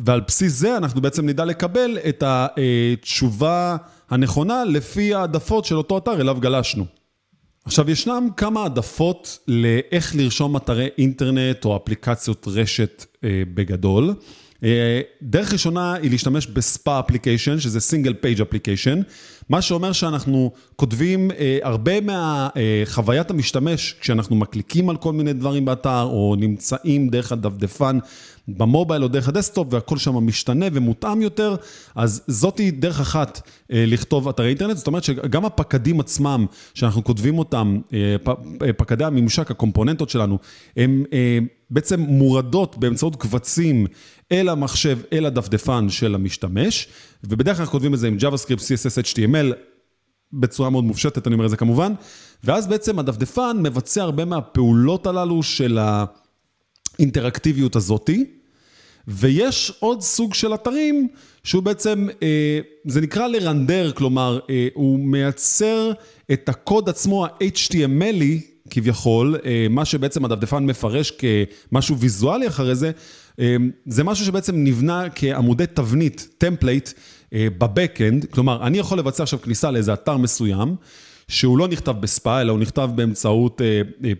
ועל 0.00 0.20
בסיס 0.20 0.52
זה 0.52 0.76
אנחנו 0.76 1.00
בעצם 1.00 1.26
נדע 1.26 1.44
לקבל 1.44 1.98
את 2.08 2.24
התשובה 2.26 3.76
הנכונה 4.10 4.64
לפי 4.64 5.14
העדפות 5.14 5.64
של 5.64 5.76
אותו 5.76 5.98
אתר 5.98 6.20
אליו 6.20 6.36
גלשנו. 6.40 6.99
עכשיו, 7.70 7.90
ישנם 7.90 8.28
כמה 8.36 8.60
העדפות 8.62 9.38
לאיך 9.48 10.16
לרשום 10.16 10.56
אתרי 10.56 10.88
אינטרנט 10.98 11.64
או 11.64 11.76
אפליקציות 11.76 12.48
רשת 12.48 13.04
אה, 13.24 13.42
בגדול. 13.54 14.14
אה, 14.64 15.00
דרך 15.22 15.52
ראשונה 15.52 15.94
היא 15.94 16.10
להשתמש 16.10 16.46
ב-SPA 16.46 17.00
application, 17.00 17.60
שזה 17.60 17.80
single 17.80 18.14
page 18.14 18.40
application, 18.40 19.00
מה 19.48 19.62
שאומר 19.62 19.92
שאנחנו 19.92 20.52
כותבים 20.76 21.30
אה, 21.30 21.58
הרבה 21.62 21.92
מחוויית 22.00 23.30
המשתמש, 23.30 23.94
כשאנחנו 24.00 24.36
מקליקים 24.36 24.90
על 24.90 24.96
כל 24.96 25.12
מיני 25.12 25.32
דברים 25.32 25.64
באתר, 25.64 26.02
או 26.02 26.36
נמצאים 26.38 27.08
דרך 27.08 27.32
הדפדפן 27.32 27.98
ב-mobile 28.56 29.02
או 29.02 29.08
דרך 29.08 29.28
ה-desktop, 29.28 29.68
והכל 29.70 29.98
שם 29.98 30.14
משתנה 30.14 30.66
ומותאם 30.72 31.22
יותר, 31.22 31.56
אז 31.94 32.22
זאתי 32.26 32.70
דרך 32.70 33.00
אחת 33.00 33.40
אה, 33.72 33.84
לכתוב 33.86 34.28
אתרי 34.28 34.48
אינטרנט, 34.48 34.76
זאת 34.76 34.86
אומרת 34.86 35.04
שגם 35.04 35.44
הפקדים 35.44 36.00
עצמם, 36.00 36.46
שאנחנו 36.74 37.04
כותבים 37.04 37.38
אותם, 37.38 37.80
פקדי 38.76 39.04
הממשק, 39.04 39.50
הקומפוננטות 39.50 40.10
שלנו, 40.10 40.38
הם 40.76 41.04
בעצם 41.70 42.00
מורדות 42.00 42.78
באמצעות 42.78 43.16
קבצים 43.16 43.86
אל 44.32 44.48
המחשב, 44.48 44.98
אל 45.12 45.26
הדפדפן 45.26 45.88
של 45.88 46.14
המשתמש, 46.14 46.88
ובדרך 47.24 47.56
כלל 47.56 47.66
כותבים 47.66 47.94
את 47.94 47.98
זה 47.98 48.08
עם 48.08 48.16
JavaScript, 48.16 48.60
CSS, 48.60 49.14
HTML, 49.14 49.54
בצורה 50.32 50.70
מאוד 50.70 50.84
מופשטת, 50.84 51.26
אני 51.26 51.34
אומר 51.34 51.44
את 51.44 51.50
זה 51.50 51.56
כמובן, 51.56 51.92
ואז 52.44 52.66
בעצם 52.66 52.98
הדפדפן 52.98 53.56
מבצע 53.62 54.02
הרבה 54.02 54.24
מהפעולות 54.24 55.06
הללו 55.06 55.42
של 55.42 55.78
האינטראקטיביות 56.98 57.76
הזאתי, 57.76 58.24
ויש 59.08 59.72
עוד 59.78 60.00
סוג 60.00 60.34
של 60.34 60.54
אתרים 60.54 61.08
שהוא 61.44 61.62
בעצם, 61.62 62.08
אה, 62.22 62.60
זה 62.84 63.00
נקרא 63.00 63.26
לרנדר, 63.26 63.92
כלומר, 63.92 64.38
אה, 64.50 64.68
הוא 64.74 64.98
מייצר 64.98 65.92
את 66.32 66.48
הקוד 66.48 66.88
עצמו 66.88 67.26
ה-HTMLי, 67.26 68.40
כביכול, 68.70 69.36
אה, 69.44 69.66
מה 69.70 69.84
שבעצם 69.84 70.24
הדפדפן 70.24 70.66
מפרש 70.66 71.12
כמשהו 71.70 71.98
ויזואלי 71.98 72.46
אחרי 72.46 72.74
זה, 72.74 72.90
זה 73.86 74.04
משהו 74.04 74.26
שבעצם 74.26 74.64
נבנה 74.64 75.04
כעמודי 75.14 75.64
תבנית, 75.74 76.28
template, 76.38 76.90
ב-backend, 77.32 78.24
כלומר, 78.24 78.66
אני 78.66 78.78
יכול 78.78 78.98
לבצע 78.98 79.22
עכשיו 79.22 79.40
כניסה 79.42 79.70
לאיזה 79.70 79.92
אתר 79.92 80.16
מסוים, 80.16 80.74
שהוא 81.28 81.58
לא 81.58 81.68
נכתב 81.68 81.94
ב-SPA, 82.00 82.40
אלא 82.40 82.52
הוא 82.52 82.60
נכתב 82.60 82.90
באמצעות 82.94 83.60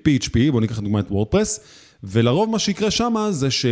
PHP, 0.05 0.33
בואו 0.51 0.61
ניקח 0.61 0.79
לדוגמה 0.79 1.01
את 1.01 1.11
וורדפרס, 1.11 1.61
ולרוב 2.05 2.51
מה 2.51 2.59
שיקרה 2.59 2.91
שם 2.91 3.15
זה 3.31 3.51
ש... 3.51 3.67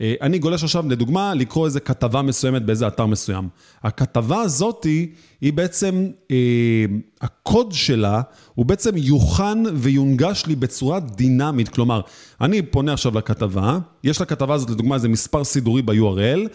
אה, 0.00 0.14
אני 0.20 0.38
גולש 0.38 0.64
עכשיו, 0.64 0.84
לדוגמה, 0.88 1.34
לקרוא 1.34 1.66
איזה 1.66 1.80
כתבה 1.80 2.22
מסוימת 2.22 2.62
באיזה 2.62 2.86
אתר 2.86 3.06
מסוים. 3.06 3.48
הכתבה 3.82 4.40
הזאתי, 4.40 5.12
היא 5.40 5.52
בעצם, 5.52 6.06
אה, 6.30 6.84
הקוד 7.20 7.72
שלה, 7.72 8.22
הוא 8.54 8.66
בעצם 8.66 8.96
יוכן 8.96 9.58
ויונגש 9.74 10.46
לי 10.46 10.56
בצורה 10.56 11.00
דינמית. 11.00 11.68
כלומר, 11.68 12.00
אני 12.40 12.62
פונה 12.62 12.92
עכשיו 12.92 13.18
לכתבה, 13.18 13.78
יש 14.04 14.20
לכתבה 14.20 14.54
הזאת, 14.54 14.70
לדוגמה, 14.70 14.94
איזה 14.94 15.08
מספר 15.08 15.44
סידורי 15.44 15.82
ב-URL, 15.82 16.48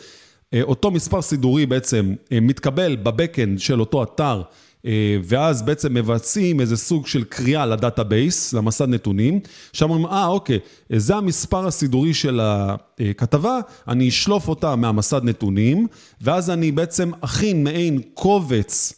אה, 0.54 0.62
אותו 0.62 0.92
מספר 0.92 1.22
סידורי 1.22 1.66
בעצם 1.66 2.14
אה, 2.32 2.40
מתקבל 2.40 2.96
בבקאנד 2.96 3.60
של 3.60 3.80
אותו 3.80 4.04
אתר. 4.04 4.42
אה, 4.86 5.18
ואז 5.24 5.62
בעצם 5.62 5.94
מבצעים 5.94 6.62
איזה 6.62 6.78
סוג 6.78 7.08
של 7.08 7.24
קריאה 7.24 7.66
ל-database, 7.66 8.54
למסד 8.54 8.90
נתונים, 8.90 9.40
שם 9.74 9.90
אומרים, 9.90 10.06
אה, 10.06 10.28
אוקיי, 10.28 10.60
זה 10.90 11.16
המספר 11.16 11.68
הסידורי 11.68 12.14
של 12.14 12.40
הכתבה, 12.44 13.60
אני 13.88 14.10
אשלוף 14.10 14.48
אותה 14.48 14.76
מהמסד 14.76 15.24
נתונים, 15.24 15.88
ואז 16.22 16.50
אני 16.50 16.72
בעצם 16.72 17.12
אכין 17.22 17.64
מעין 17.64 18.02
קובץ. 18.14 18.94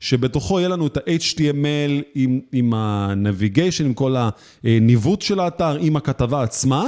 שבתוכו 0.00 0.60
יהיה 0.60 0.68
לנו 0.68 0.86
את 0.86 0.96
ה-HTML 0.96 2.02
עם, 2.14 2.40
עם 2.52 2.74
ה-navigation, 2.74 3.84
עם 3.84 3.94
כל 3.94 4.16
הניווט 4.64 5.22
של 5.22 5.40
האתר, 5.40 5.76
עם 5.80 5.96
הכתבה 5.96 6.42
עצמה, 6.42 6.84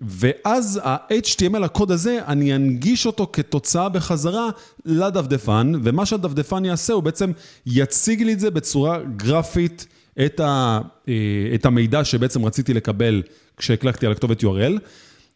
ואז 0.00 0.80
ה-HTML, 0.84 1.64
הקוד 1.64 1.90
הזה, 1.90 2.18
אני 2.26 2.54
אנגיש 2.54 3.06
אותו 3.06 3.26
כתוצאה 3.32 3.88
בחזרה 3.88 4.48
לדפדפן, 4.84 5.72
ומה 5.82 6.06
שהדפדפן 6.06 6.64
יעשה, 6.64 6.92
הוא 6.92 7.02
בעצם 7.02 7.32
יציג 7.66 8.22
לי 8.22 8.32
את 8.32 8.40
זה 8.40 8.50
בצורה 8.50 8.98
גרפית, 9.16 9.86
את, 10.26 10.40
ה, 10.40 10.80
אה, 11.08 11.14
את 11.54 11.66
המידע 11.66 12.04
שבעצם 12.04 12.44
רציתי 12.44 12.74
לקבל 12.74 13.22
כשהקלקתי 13.56 14.06
על 14.06 14.12
הכתובת 14.12 14.42
URL. 14.42 14.78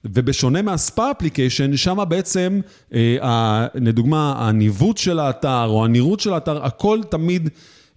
ובשונה 0.04 0.62
מהספא 0.62 1.10
אפליקיישן, 1.10 1.76
שם 1.76 1.98
בעצם, 2.08 2.60
אה, 2.94 3.66
לדוגמה, 3.74 4.48
הניווט 4.48 4.98
של 4.98 5.18
האתר 5.18 5.64
או 5.64 5.84
הנראות 5.84 6.20
של 6.20 6.32
האתר, 6.32 6.64
הכל 6.64 7.00
תמיד 7.08 7.50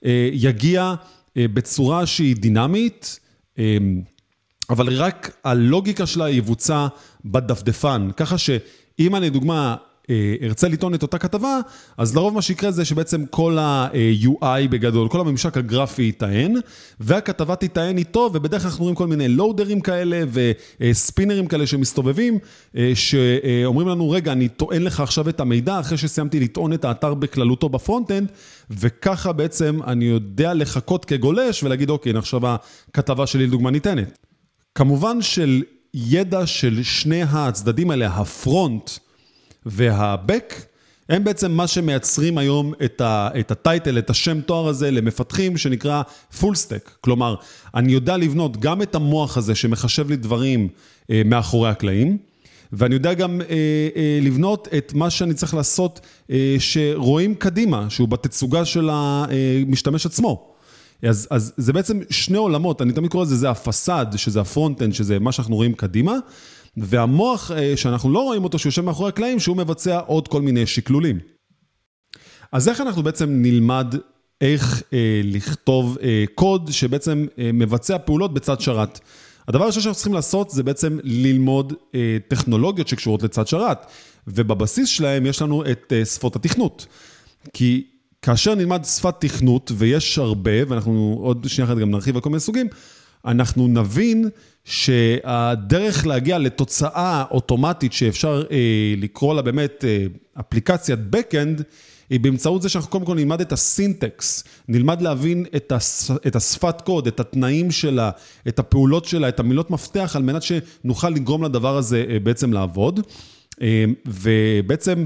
אה, 0.05 0.29
יגיע 0.33 0.93
בצורה 1.35 2.05
שהיא 2.05 2.35
דינמית. 2.35 3.19
אבל 4.69 4.93
רק 4.93 5.31
הלוגיקה 5.43 6.05
שלה 6.05 6.29
יבוצע 6.29 6.87
בדפדפן, 7.25 8.09
ככה 8.17 8.37
שאם 8.37 9.15
אני, 9.15 9.29
דוגמה, 9.29 9.75
אה, 10.09 10.35
ארצה 10.41 10.67
לטעון 10.67 10.93
את 10.93 11.01
אותה 11.01 11.17
כתבה, 11.17 11.59
אז 11.97 12.15
לרוב 12.15 12.33
מה 12.33 12.41
שיקרה 12.41 12.71
זה 12.71 12.85
שבעצם 12.85 13.25
כל 13.29 13.57
ה-UI 13.57 14.67
בגדול, 14.69 15.09
כל 15.09 15.19
הממשק 15.19 15.57
הגרפי 15.57 16.01
ייטען, 16.01 16.53
והכתבה 16.99 17.55
תיטען 17.55 17.97
איתו, 17.97 18.29
ובדרך 18.33 18.61
כלל 18.61 18.69
אנחנו 18.69 18.83
רואים 18.83 18.95
כל 18.95 19.07
מיני 19.07 19.27
loaderים 19.27 19.81
כאלה 19.81 20.23
ו-spinnerים 20.79 21.47
כאלה 21.47 21.67
שמסתובבים, 21.67 22.39
אה, 22.77 22.91
שאומרים 22.95 23.87
לנו, 23.87 24.09
רגע, 24.09 24.31
אני 24.31 24.47
טוען 24.47 24.81
לך 24.81 24.99
עכשיו 24.99 25.29
את 25.29 25.39
המידע 25.39 25.79
אחרי 25.79 25.97
שסיימתי 25.97 26.39
לטעון 26.39 26.73
את 26.73 26.85
האתר 26.85 27.13
בכללותו 27.13 27.69
ב-front-end, 27.69 28.31
וככה 28.69 29.31
בעצם 29.31 29.79
אני 29.87 30.05
יודע 30.05 30.53
לחכות 30.53 31.05
כגולש 31.05 31.63
ולהגיד, 31.63 31.89
אוקיי, 31.89 32.17
עכשיו 32.17 32.41
הכתבה 32.91 33.27
שלי 33.27 33.47
לדוגמה 33.47 33.71
ניתנת. 33.71 34.24
כמובן 34.75 35.21
של 35.21 35.63
ידע 35.93 36.47
של 36.47 36.83
שני 36.83 37.21
הצדדים 37.29 37.91
האלה, 37.91 38.07
ה-front 38.07 38.89
וה-back, 39.65 40.65
הם 41.09 41.23
בעצם 41.23 41.51
מה 41.51 41.67
שמייצרים 41.67 42.37
היום 42.37 42.73
את, 42.85 43.01
ה, 43.01 43.29
את 43.39 43.51
ה-title, 43.51 43.97
את 43.97 44.09
השם 44.09 44.41
תואר 44.41 44.67
הזה 44.67 44.91
למפתחים 44.91 45.57
שנקרא 45.57 46.01
full 46.39 46.55
stack. 46.55 46.91
כלומר, 47.01 47.35
אני 47.75 47.91
יודע 47.91 48.17
לבנות 48.17 48.57
גם 48.57 48.81
את 48.81 48.95
המוח 48.95 49.37
הזה 49.37 49.55
שמחשב 49.55 50.09
לי 50.09 50.15
דברים 50.15 50.67
אה, 51.09 51.21
מאחורי 51.25 51.69
הקלעים, 51.69 52.17
ואני 52.73 52.95
יודע 52.95 53.13
גם 53.13 53.41
אה, 53.41 53.47
אה, 53.95 54.19
לבנות 54.21 54.67
את 54.77 54.93
מה 54.93 55.09
שאני 55.09 55.33
צריך 55.33 55.53
לעשות 55.53 55.99
אה, 56.31 56.55
שרואים 56.59 57.35
קדימה, 57.35 57.89
שהוא 57.89 58.07
בתצוגה 58.07 58.65
של 58.65 58.89
המשתמש 58.91 60.05
עצמו. 60.05 60.54
אז, 61.09 61.27
אז 61.31 61.53
זה 61.57 61.73
בעצם 61.73 61.99
שני 62.09 62.37
עולמות, 62.37 62.81
אני 62.81 62.93
תמיד 62.93 63.11
קורא 63.11 63.23
לזה, 63.23 63.35
זה 63.35 63.49
ה-facade, 63.49 64.17
שזה 64.17 64.41
ה-front-end, 64.41 64.93
שזה 64.93 65.19
מה 65.19 65.31
שאנחנו 65.31 65.55
רואים 65.55 65.73
קדימה, 65.73 66.13
והמוח 66.77 67.51
אה, 67.51 67.77
שאנחנו 67.77 68.09
לא 68.09 68.19
רואים 68.19 68.43
אותו, 68.43 68.59
שיושב 68.59 68.81
מאחורי 68.81 69.09
הקלעים, 69.09 69.39
שהוא 69.39 69.57
מבצע 69.57 69.99
עוד 69.99 70.27
כל 70.27 70.41
מיני 70.41 70.65
שקלולים. 70.65 71.19
אז 72.51 72.69
איך 72.69 72.81
אנחנו 72.81 73.03
בעצם 73.03 73.29
נלמד 73.29 73.95
איך 74.41 74.83
אה, 74.93 75.21
לכתוב 75.23 75.97
אה, 76.01 76.23
קוד 76.35 76.71
שבעצם 76.71 77.25
אה, 77.39 77.49
מבצע 77.53 77.97
פעולות 77.97 78.33
בצד 78.33 78.61
שרת? 78.61 78.99
הדבר 79.47 79.63
הראשון 79.63 79.81
שאנחנו 79.81 79.95
צריכים 79.95 80.13
לעשות 80.13 80.49
זה 80.49 80.63
בעצם 80.63 80.97
ללמוד 81.03 81.73
אה, 81.95 82.17
טכנולוגיות 82.27 82.87
שקשורות 82.87 83.23
לצד 83.23 83.47
שרת, 83.47 83.85
ובבסיס 84.27 84.89
שלהם 84.89 85.25
יש 85.25 85.41
לנו 85.41 85.63
את 85.71 85.93
אה, 85.95 86.05
שפות 86.05 86.35
התכנות. 86.35 86.87
כי 87.53 87.87
כאשר 88.25 88.55
נלמד 88.55 88.85
שפת 88.85 89.15
תכנות, 89.19 89.71
ויש 89.75 90.17
הרבה, 90.17 90.51
ואנחנו 90.67 91.17
עוד 91.21 91.45
שנייה 91.49 91.71
אחת 91.71 91.77
גם 91.77 91.91
נרחיב 91.91 92.15
על 92.15 92.21
כל 92.21 92.29
מיני 92.29 92.39
סוגים, 92.39 92.67
אנחנו 93.25 93.67
נבין 93.67 94.29
שהדרך 94.63 96.05
להגיע 96.05 96.37
לתוצאה 96.37 97.23
אוטומטית 97.31 97.93
שאפשר 97.93 98.43
אה, 98.51 98.93
לקרוא 98.97 99.35
לה 99.35 99.41
באמת 99.41 99.85
אה, 99.87 100.05
אפליקציית 100.39 100.99
Backend, 101.15 101.63
היא 102.09 102.19
באמצעות 102.19 102.61
זה 102.61 102.69
שאנחנו 102.69 102.91
קודם 102.91 103.05
כל 103.05 103.15
נלמד 103.15 103.41
את 103.41 103.51
הסינטקס, 103.51 104.43
נלמד 104.67 105.01
להבין 105.01 105.45
את, 105.55 105.71
הש, 105.71 106.11
את 106.27 106.35
השפת 106.35 106.81
קוד, 106.81 107.07
את 107.07 107.19
התנאים 107.19 107.71
שלה, 107.71 108.11
את 108.47 108.59
הפעולות 108.59 109.05
שלה, 109.05 109.29
את 109.29 109.39
המילות 109.39 109.71
מפתח, 109.71 110.15
על 110.15 110.23
מנת 110.23 110.43
שנוכל 110.43 111.09
לגרום 111.09 111.43
לדבר 111.43 111.77
הזה 111.77 112.05
אה, 112.09 112.19
בעצם 112.19 112.53
לעבוד. 112.53 112.99
אה, 113.61 113.85
ובעצם, 114.05 115.05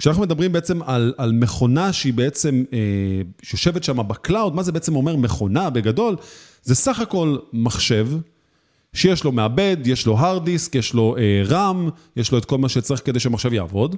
כשאנחנו 0.00 0.22
מדברים 0.22 0.52
בעצם 0.52 0.82
על, 0.82 1.14
על 1.18 1.32
מכונה 1.32 1.92
שהיא 1.92 2.14
בעצם, 2.14 2.64
אה, 2.72 2.78
שיושבת 3.42 3.84
שם 3.84 4.08
ב-cloud, 4.08 4.54
מה 4.54 4.62
זה 4.62 4.72
בעצם 4.72 4.96
אומר 4.96 5.16
מכונה 5.16 5.70
בגדול? 5.70 6.16
זה 6.62 6.74
סך 6.74 7.00
הכל 7.00 7.36
מחשב. 7.52 8.08
שיש 8.92 9.24
לו 9.24 9.32
מעבד, 9.32 9.76
יש 9.84 10.06
לו 10.06 10.18
hard 10.18 10.46
disk, 10.46 10.78
יש 10.78 10.94
לו 10.94 11.16
אה, 11.16 11.50
RAM, 11.50 11.90
יש 12.16 12.32
לו 12.32 12.38
את 12.38 12.44
כל 12.44 12.58
מה 12.58 12.68
שצריך 12.68 13.02
כדי 13.04 13.20
שמחשב 13.20 13.52
יעבוד. 13.52 13.96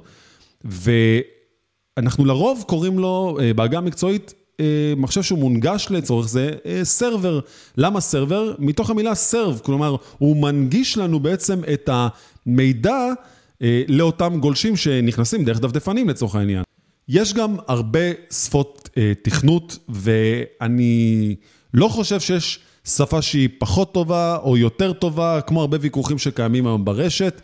ואנחנו 0.64 2.24
לרוב 2.24 2.64
קוראים 2.66 2.98
לו, 2.98 3.36
אה, 3.38 3.56
בעגה 3.56 3.78
המקצועית, 3.78 4.34
אה, 4.56 4.60
מחשב 4.96 5.22
שהוא 5.22 5.38
מונגש 5.38 5.86
לצורך 5.90 6.28
זה, 6.28 6.50
server. 6.82 7.40
למה 7.76 8.00
server? 8.00 8.54
מתוך 8.58 8.90
המילה 8.90 9.14
serve, 9.14 9.60
כלומר, 9.64 9.96
הוא 10.18 10.36
מנגיש 10.36 10.98
לנו 10.98 11.20
בעצם 11.20 11.60
את 11.72 11.90
המידע 11.92 13.12
לאותם 13.88 14.38
גולשים 14.40 14.76
שנכנסים 14.76 15.44
דרך 15.44 15.60
דפדפנים 15.60 16.08
לצורך 16.08 16.34
העניין. 16.34 16.62
יש 17.08 17.34
גם 17.34 17.56
הרבה 17.68 18.00
שפות 18.30 18.88
uh, 18.88 18.98
תכנות, 19.22 19.78
ואני 19.88 21.34
לא 21.74 21.88
חושב 21.88 22.20
שיש... 22.20 22.60
שפה 22.84 23.22
שהיא 23.22 23.48
פחות 23.58 23.94
טובה 23.94 24.36
או 24.36 24.56
יותר 24.56 24.92
טובה, 24.92 25.40
כמו 25.40 25.60
הרבה 25.60 25.78
ויכוחים 25.80 26.18
שקיימים 26.18 26.66
היום 26.66 26.84
ברשת. 26.84 27.40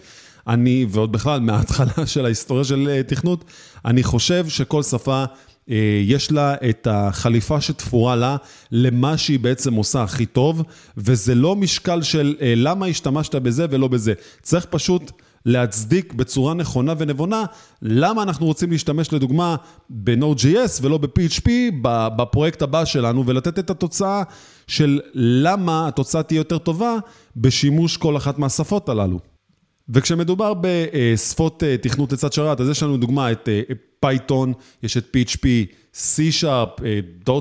אני, 0.48 0.86
ועוד 0.88 1.12
בכלל, 1.12 1.40
מההתחלה 1.40 2.06
של 2.06 2.24
ההיסטוריה 2.24 2.64
של 2.64 2.88
אה, 2.90 3.02
תכנות, 3.02 3.44
אני 3.84 4.02
חושב 4.02 4.48
שכל 4.48 4.82
שפה, 4.82 5.24
אה, 5.70 6.02
יש 6.04 6.32
לה 6.32 6.54
את 6.70 6.86
החליפה 6.90 7.60
שתפורה 7.60 8.16
לה 8.16 8.36
למה 8.72 9.18
שהיא 9.18 9.38
בעצם 9.38 9.74
עושה 9.74 10.02
הכי 10.02 10.26
טוב, 10.26 10.62
וזה 10.96 11.34
לא 11.34 11.56
משקל 11.56 12.02
של 12.02 12.36
אה, 12.40 12.52
למה 12.56 12.86
השתמשת 12.86 13.34
בזה 13.34 13.66
ולא 13.70 13.88
בזה. 13.88 14.12
צריך 14.42 14.66
פשוט... 14.70 15.12
להצדיק 15.46 16.12
בצורה 16.12 16.54
נכונה 16.54 16.94
ונבונה 16.98 17.44
למה 17.82 18.22
אנחנו 18.22 18.46
רוצים 18.46 18.70
להשתמש 18.70 19.12
לדוגמה 19.12 19.56
ב-Node.js 19.90 20.80
ולא 20.82 20.98
ב-PHP 20.98 21.48
בפרויקט 22.16 22.62
הבא 22.62 22.84
שלנו 22.84 23.26
ולתת 23.26 23.58
את 23.58 23.70
התוצאה 23.70 24.22
של 24.66 25.00
למה 25.14 25.88
התוצאה 25.88 26.22
תהיה 26.22 26.38
יותר 26.38 26.58
טובה 26.58 26.96
בשימוש 27.36 27.96
כל 27.96 28.16
אחת 28.16 28.38
מהשפות 28.38 28.88
הללו. 28.88 29.18
וכשמדובר 29.88 30.52
בשפות 30.60 31.62
אה, 31.62 31.76
תכנות 31.76 32.12
לצד 32.12 32.32
שרת, 32.32 32.60
אז 32.60 32.68
יש 32.68 32.82
לנו 32.82 32.96
דוגמה 32.96 33.32
את 33.32 33.48
Python, 34.00 34.48
אה, 34.48 34.54
יש 34.82 34.96
את 34.96 35.16
PHP, 35.16 35.46
C-Sharp, 35.94 36.80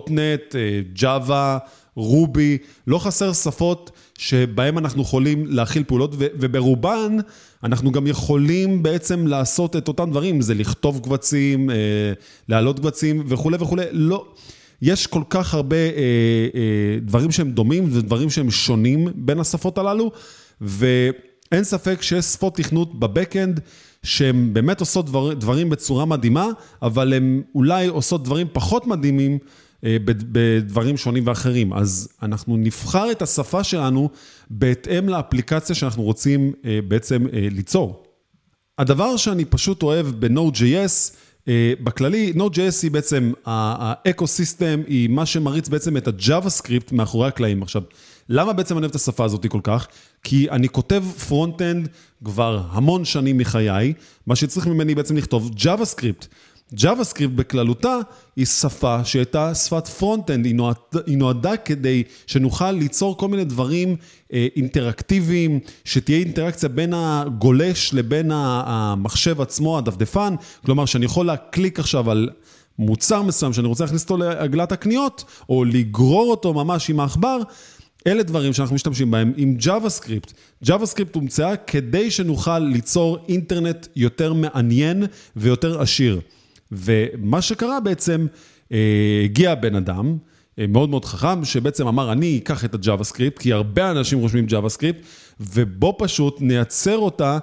.NET, 0.09 0.55
Java, 0.95 1.59
Ruby, 1.97 2.57
לא 2.87 2.99
חסר 2.99 3.33
שפות 3.33 3.91
שבהן 4.17 4.77
אנחנו 4.77 5.01
יכולים 5.01 5.45
להכיל 5.45 5.83
פעולות, 5.87 6.15
וברובן 6.17 7.17
אנחנו 7.63 7.91
גם 7.91 8.07
יכולים 8.07 8.83
בעצם 8.83 9.27
לעשות 9.27 9.75
את 9.75 9.87
אותם 9.87 10.11
דברים, 10.11 10.41
זה 10.41 10.53
לכתוב 10.53 10.99
קבצים, 11.03 11.69
אה, 11.69 11.75
להעלות 12.49 12.79
קבצים 12.79 13.23
וכולי 13.27 13.57
וכולי. 13.59 13.85
לא, 13.91 14.25
יש 14.81 15.07
כל 15.07 15.23
כך 15.29 15.53
הרבה 15.53 15.75
אה, 15.75 15.81
אה, 16.55 16.99
דברים 17.01 17.31
שהם 17.31 17.51
דומים 17.51 17.89
ודברים 17.91 18.29
שהם 18.29 18.51
שונים 18.51 19.07
בין 19.15 19.39
השפות 19.39 19.77
הללו, 19.77 20.11
ואין 20.61 21.63
ספק 21.63 22.01
שיש 22.01 22.25
שפות 22.25 22.55
תכנות 22.55 22.99
בבקאנד. 22.99 23.59
שהן 24.03 24.53
באמת 24.53 24.79
עושות 24.79 25.05
דבר, 25.05 25.33
דברים 25.33 25.69
בצורה 25.69 26.05
מדהימה, 26.05 26.47
אבל 26.81 27.13
הן 27.13 27.41
אולי 27.55 27.87
עושות 27.87 28.23
דברים 28.23 28.47
פחות 28.53 28.87
מדהימים 28.87 29.37
בדברים 30.03 30.97
שונים 30.97 31.27
ואחרים. 31.27 31.73
אז 31.73 32.09
אנחנו 32.23 32.57
נבחר 32.57 33.11
את 33.11 33.21
השפה 33.21 33.63
שלנו 33.63 34.09
בהתאם 34.49 35.09
לאפליקציה 35.09 35.75
שאנחנו 35.75 36.03
רוצים 36.03 36.53
אה, 36.65 36.79
בעצם 36.87 37.27
אה, 37.33 37.47
ליצור. 37.51 38.03
הדבר 38.77 39.17
שאני 39.17 39.45
פשוט 39.45 39.83
אוהב 39.83 40.07
ב-Node.js, 40.07 41.15
בכללי, 41.83 42.33
Node.js 42.35 42.83
היא 42.83 42.91
בעצם, 42.91 43.31
ה-ecosystem 43.45 44.81
היא 44.87 45.09
מה 45.09 45.25
שמריץ 45.25 45.69
בעצם 45.69 45.97
את 45.97 46.07
ה-JavaScript 46.07 46.91
מאחורי 46.91 47.27
הקלעים. 47.27 47.63
עכשיו, 47.63 47.81
למה 48.29 48.53
בעצם 48.53 48.77
אני 48.77 48.83
אוהב 48.83 48.89
את 48.89 48.95
השפה 48.95 49.25
הזאת 49.25 49.45
כל 49.45 49.59
כך? 49.63 49.87
כי 50.23 50.49
אני 50.49 50.69
כותב 50.69 51.03
front-end 51.27 51.89
כבר 52.23 52.61
המון 52.69 53.05
שנים 53.05 53.37
מחיי, 53.37 53.93
מה 54.27 54.35
שצריך 54.35 54.67
ממני 54.67 54.95
בעצם 54.95 55.17
לכתוב 55.17 55.51
JavaScript. 55.57 56.27
JavaScript 56.75 57.35
בכללותה 57.35 57.97
היא 58.35 58.45
שפה 58.45 59.05
שהייתה 59.05 59.55
שפת 59.55 59.87
front-end, 59.87 60.45
היא, 60.45 60.55
נועד, 60.55 60.75
היא 61.05 61.17
נועדה 61.17 61.57
כדי 61.57 62.03
שנוכל 62.27 62.71
ליצור 62.71 63.17
כל 63.17 63.27
מיני 63.27 63.43
דברים 63.43 63.95
אה, 64.33 64.47
אינטראקטיביים, 64.55 65.59
שתהיה 65.85 66.19
אינטראקציה 66.19 66.69
בין 66.69 66.93
הגולש 66.95 67.93
לבין 67.93 68.31
המחשב 68.33 69.41
עצמו, 69.41 69.77
הדפדפן, 69.77 70.35
כלומר 70.65 70.85
שאני 70.85 71.05
יכול 71.05 71.25
להקליק 71.25 71.79
עכשיו 71.79 72.11
על... 72.11 72.29
מוצר 72.79 73.21
מסוים 73.21 73.53
שאני 73.53 73.67
רוצה 73.67 73.83
להכניס 73.83 74.03
אותו 74.03 74.17
לעגלת 74.17 74.71
הקניות, 74.71 75.23
או 75.49 75.63
לגרור 75.65 76.31
אותו 76.31 76.53
ממש 76.53 76.89
עם 76.89 76.99
העכבר, 76.99 77.37
אלה 78.07 78.23
דברים 78.23 78.53
שאנחנו 78.53 78.75
משתמשים 78.75 79.11
בהם 79.11 79.33
עם 79.37 79.57
JavaScript. 79.59 80.33
JavaScript 80.65 81.13
הומצאה 81.13 81.55
כדי 81.55 82.11
שנוכל 82.11 82.59
ליצור 82.59 83.17
אינטרנט 83.29 83.87
יותר 83.95 84.33
מעניין 84.33 85.03
ויותר 85.35 85.81
עשיר. 85.81 86.19
ומה 86.71 87.41
שקרה 87.41 87.79
בעצם, 87.79 88.27
אה, 88.71 89.21
הגיע 89.23 89.55
בן 89.55 89.75
אדם, 89.75 90.17
אה, 90.59 90.65
מאוד 90.67 90.89
מאוד 90.89 91.05
חכם, 91.05 91.45
שבעצם 91.45 91.87
אמר, 91.87 92.11
אני 92.11 92.39
אקח 92.43 92.65
את 92.65 92.73
ה-JavaScript, 92.73 93.39
כי 93.39 93.53
הרבה 93.53 93.91
אנשים 93.91 94.19
רושמים 94.19 94.45
JavaScript, 94.49 95.03
ובוא 95.39 95.93
פשוט 95.97 96.41
נייצר 96.41 96.97
אותה 96.97 97.37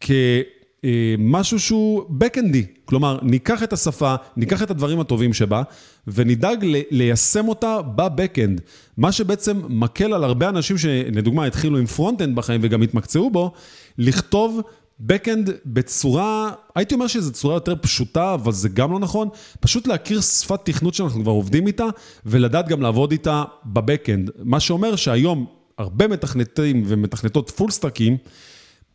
כמשהו 0.00 1.60
שהוא 1.60 2.04
backend 2.20 2.65
י. 2.65 2.78
כלומר, 2.84 3.18
ניקח 3.22 3.62
את 3.62 3.72
השפה, 3.72 4.14
ניקח 4.36 4.62
את 4.62 4.70
הדברים 4.70 5.00
הטובים 5.00 5.32
שבה, 5.32 5.62
ונדאג 6.06 6.64
ליישם 6.90 7.48
אותה 7.48 7.82
ב-Backend. 7.82 8.60
מה 8.96 9.12
שבעצם 9.12 9.60
מקל 9.68 10.12
על 10.12 10.24
הרבה 10.24 10.48
אנשים 10.48 10.78
שלדוגמה 10.78 11.44
התחילו 11.44 11.78
עם 11.78 11.86
front-end 11.86 12.36
בחיים 12.36 12.60
וגם 12.64 12.82
התמקצעו 12.82 13.30
בו, 13.30 13.52
לכתוב 13.98 14.60
Backend 15.08 15.50
בצורה, 15.66 16.52
הייתי 16.74 16.94
אומר 16.94 17.06
שזו 17.06 17.32
צורה 17.32 17.54
יותר 17.54 17.74
פשוטה, 17.80 18.34
אבל 18.34 18.52
זה 18.52 18.68
גם 18.68 18.92
לא 18.92 18.98
נכון. 18.98 19.28
פשוט 19.60 19.86
להכיר 19.86 20.20
שפת 20.20 20.60
תכנות 20.64 20.94
שאנחנו 20.94 21.22
כבר 21.22 21.32
עובדים 21.32 21.66
איתה, 21.66 21.84
ולדעת 22.26 22.68
גם 22.68 22.82
לעבוד 22.82 23.12
איתה 23.12 23.44
ב 23.66 23.73
backend. 23.73 24.30
מה 24.42 24.60
שאומר 24.60 24.96
שהיום 24.96 25.46
הרבה 25.78 26.08
מתכנתים 26.08 26.82
ומתכנתות 26.86 27.50
full 27.50 27.70
stack 27.70 27.99
ים, 27.99 28.16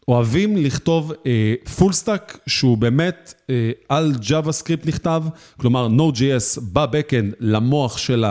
אוהבים 0.08 0.58
לכתוב 0.58 1.14
full 1.78 1.92
אה, 1.92 1.96
stack 1.96 2.40
שהוא 2.48 2.78
באמת 2.78 3.34
אה, 3.42 3.50
על 3.90 4.14
JavaScript 4.22 4.88
נכתב, 4.88 5.24
כלומר 5.58 5.88
Node.js 5.88 6.62
ב 6.74 6.81
backend 6.81 7.34
למוח 7.40 7.98
של 7.98 8.26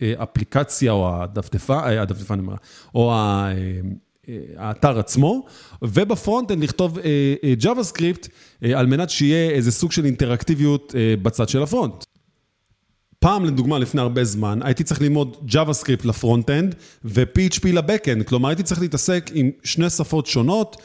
האפליקציה 0.00 0.92
או 0.92 1.22
הדפדפה, 1.22 1.80
אה, 1.80 2.02
הדפדפה 2.02 2.34
נאמר, 2.34 2.54
או 2.94 3.14
ה... 3.14 3.52
אה, 3.52 4.11
האתר 4.56 4.98
עצמו, 4.98 5.46
וב 5.82 5.96
front-end 5.96 6.62
לכתוב 6.62 6.98
אה, 6.98 7.34
אה, 7.44 7.54
JavaScript 7.60 8.28
אה, 8.64 8.78
על 8.78 8.86
מנת 8.86 9.10
שיהיה 9.10 9.50
איזה 9.50 9.72
סוג 9.72 9.92
של 9.92 10.04
אינטראקטיביות 10.04 10.94
בצד 11.22 11.48
של 11.48 11.62
ה 11.62 11.68
front. 11.68 12.04
פעם, 13.18 13.44
לדוגמה, 13.44 13.78
לפני 13.78 14.00
הרבה 14.00 14.24
זמן, 14.24 14.58
הייתי 14.62 14.84
צריך 14.84 15.00
ללמוד 15.02 15.36
JavaScript 15.48 16.06
ל 16.06 16.13
front-end 16.13 16.74
ו-PHP 17.04 17.68
ל 17.72 17.78
backend, 17.78 18.26
כלומר 18.26 18.48
הייתי 18.48 18.62
צריך 18.62 18.80
להתעסק 18.80 19.30
עם 19.34 19.50
שני 19.64 19.90
שפות 19.90 20.26
שונות. 20.26 20.76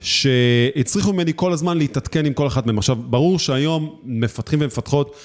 שהצריכו 0.00 1.12
ממני 1.12 1.32
כל 1.36 1.52
הזמן 1.52 1.78
להתעדכן 1.78 2.26
עם 2.26 2.32
כל 2.32 2.46
אחת 2.46 2.66
מהן. 2.66 2.78
עכשיו, 2.78 2.96
ברור 2.96 3.38
שהיום 3.38 4.00
מפתחים 4.04 4.58
ומפתחות 4.62 5.16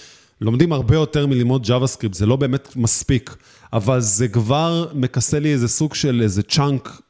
לומדים 0.41 0.73
הרבה 0.73 0.95
יותר 0.95 1.27
מללמוד 1.27 1.65
JavaScript, 1.65 2.13
זה 2.13 2.25
לא 2.25 2.36
באמת 2.36 2.75
מספיק, 2.75 3.36
אבל 3.73 3.99
זה 3.99 4.27
כבר 4.27 4.88
מכסה 4.93 5.39
לי 5.39 5.53
איזה 5.53 5.67
סוג 5.67 5.93
של 5.93 6.21
איזה 6.21 6.43
צ'אנק 6.43 7.01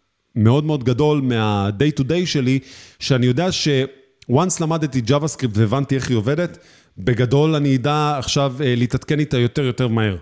מאוד 0.43 0.63
מאוד 0.65 0.83
גדול 0.83 1.21
מה-day 1.21 1.99
to 1.99 2.03
day 2.03 2.25
שלי, 2.25 2.59
שאני 2.99 3.25
יודע 3.25 3.51
ש-once 3.51 4.61
למדתי 4.61 5.01
JavaScript 5.07 5.51
והבנתי 5.53 5.95
איך 5.95 6.09
היא 6.09 6.17
עובדת, 6.17 6.57
בגדול 6.97 7.55
אני 7.55 7.75
אדע 7.75 8.15
עכשיו 8.17 8.55
אה, 8.61 8.75
להתעדכן 8.75 9.19
איתה 9.19 9.37
יותר 9.37 9.61
יותר 9.63 9.87
מהר. 9.87 10.15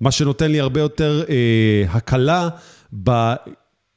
מה 0.00 0.10
שנותן 0.10 0.50
לי 0.50 0.60
הרבה 0.60 0.80
יותר 0.80 1.24
אה, 1.28 1.84
הקלה 1.88 2.48
ב... 3.04 3.10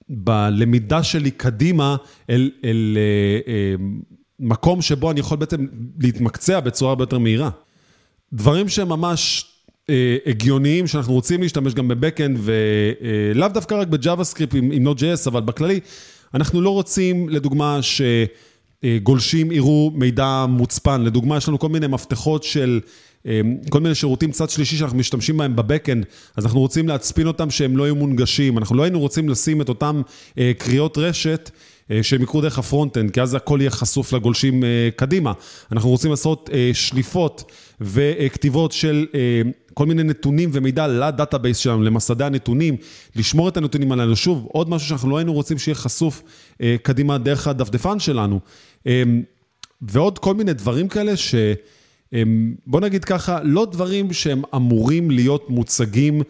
בלמידה 0.09 1.03
שלי 1.03 1.31
קדימה 1.31 1.95
אל, 2.29 2.51
אל 2.63 2.97
אה, 2.97 3.53
אה, 3.53 3.75
מקום 4.39 4.81
שבו 4.81 5.11
אני 5.11 5.19
יכול 5.19 5.37
בעצם 5.37 5.65
להתמקצע 5.99 6.59
בצורה 6.59 6.91
הרבה 6.91 7.03
יותר 7.03 7.19
מהירה. 7.19 7.49
דברים 8.33 8.69
שהם 8.69 8.89
ממש 8.89 9.45
הגיוניים, 10.25 10.87
שאנחנו 10.87 11.13
רוצים 11.13 11.41
להשתמש 11.41 11.73
גם 11.73 11.87
ב 11.87 11.93
backend, 11.93 12.37
ולאו 12.41 13.43
אה, 13.43 13.53
דווקא 13.53 13.75
רק 13.75 13.87
ב 13.87 14.23
JavaScript 14.23 14.55
עם, 14.55 14.87
Node.js, 14.87 15.27
אבל 15.27 15.41
בכללי, 15.41 15.79
אנחנו 16.33 16.61
לא 16.61 16.69
רוצים, 16.69 17.29
לדוגמה, 17.29 17.79
שגולשים 18.83 19.51
יראו 19.51 19.91
מידע 19.95 20.45
מוצפן. 20.49 21.01
לדוגמה, 21.01 21.37
יש 21.37 21.47
לנו 21.47 21.59
כל 21.59 21.69
מיני 21.69 21.87
מפתחות 21.87 22.43
של... 22.43 22.79
אה, 23.25 23.41
כל 23.69 23.79
מיני 23.79 23.95
שירותים 23.95 24.31
צד 24.31 24.49
שלישי 24.49 24.75
שאנחנו 24.75 24.97
משתמשים 24.97 25.37
בהם 25.37 25.55
ב 25.55 25.61
backend, 25.61 26.05
אז 26.35 26.45
אנחנו 26.45 26.59
רוצים 26.59 26.87
להצפין 26.87 27.27
אותם 27.27 27.49
שהם 27.49 27.77
לא 27.77 27.83
יהיו 27.83 27.95
מונגשים. 27.95 28.57
אנחנו 28.57 28.75
לא 28.75 28.83
היינו 28.83 28.99
רוצים 28.99 29.29
לשים 29.29 29.61
את 29.61 29.69
אותם 29.69 30.01
אה, 30.37 30.51
קריאות 30.57 30.97
רשת 30.97 31.51
אה, 31.53 31.59
שהם 32.01 32.23
יקרו 32.23 32.41
דרך 32.41 32.59
ה 32.59 32.64
front-end, 32.64 33.11
כי 33.11 33.21
אז 33.21 33.33
הכל 33.33 33.57
יהיה 33.61 33.69
חשוף 33.69 34.13
לגולשים 34.13 34.63
אה, 34.63 34.89
קדימה. 34.95 35.33
אנחנו 35.71 35.89
רוצים 35.89 36.11
לעשות 36.11 36.49
אה, 36.53 36.69
שליפות 36.73 37.51
וכתיבות 37.81 38.71
של 38.71 39.05
כל 39.73 39.85
מיני 39.85 40.03
נתונים 40.03 40.49
ומידע 40.53 40.87
ל 40.87 40.95
database 40.95 41.57
שלנו, 41.57 41.83
למסדי 41.83 42.23
הנתונים, 42.23 42.77
לשמור 43.15 43.49
את 43.49 43.57
הנתונים 43.57 43.91
עלינו. 43.91 44.15
שוב, 44.15 44.47
עוד 44.51 44.69
משהו 44.69 44.87
שאנחנו 44.87 45.09
לא 45.09 45.17
היינו 45.17 45.33
רוצים 45.33 45.57
שיהיה 45.57 45.75
חשוף 45.75 46.23
קדימה 46.81 47.17
דרך 47.17 47.47
הדפדפן 47.47 47.99
שלנו. 47.99 48.39
ועוד 49.81 50.19
כל 50.19 50.33
מיני 50.33 50.53
דברים 50.53 50.87
כאלה 50.87 51.17
ש... 51.17 51.35
בוא 52.65 52.79
נגיד 52.79 53.05
ככה, 53.05 53.39
לא 53.43 53.65
דברים 53.65 54.13
שהם 54.13 54.41
אמורים 54.55 55.11
להיות 55.11 55.49
מוצגים 55.49 56.21
אה, 56.21 56.23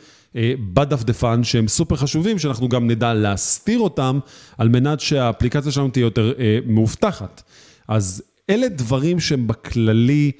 בדפדפן, 0.73 1.43
שהם 1.43 1.67
סופר 1.67 1.95
חשובים, 1.95 2.39
שאנחנו 2.39 2.69
גם 2.69 2.87
נדע 2.87 3.13
להסתיר 3.13 3.79
אותם, 3.79 4.19
על 4.57 4.69
מנת 4.69 4.99
שהאפליקציה 4.99 5.71
שלנו 5.71 5.89
תהיה 5.89 6.03
יותר 6.03 6.33
אה, 6.39 6.59
מאובטחת. 6.65 7.43
אז 7.87 8.23
אלה 8.49 8.67
דברים 8.69 9.19
שהם 9.19 9.47
בכללי 9.47 10.31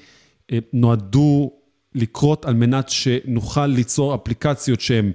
אה, 0.52 0.58
נועדו 0.72 1.52
לקרות 1.94 2.44
על 2.44 2.54
מנת 2.54 2.88
שנוכל 2.88 3.66
ליצור 3.66 4.14
אפליקציות 4.14 4.80
שהן... 4.80 5.12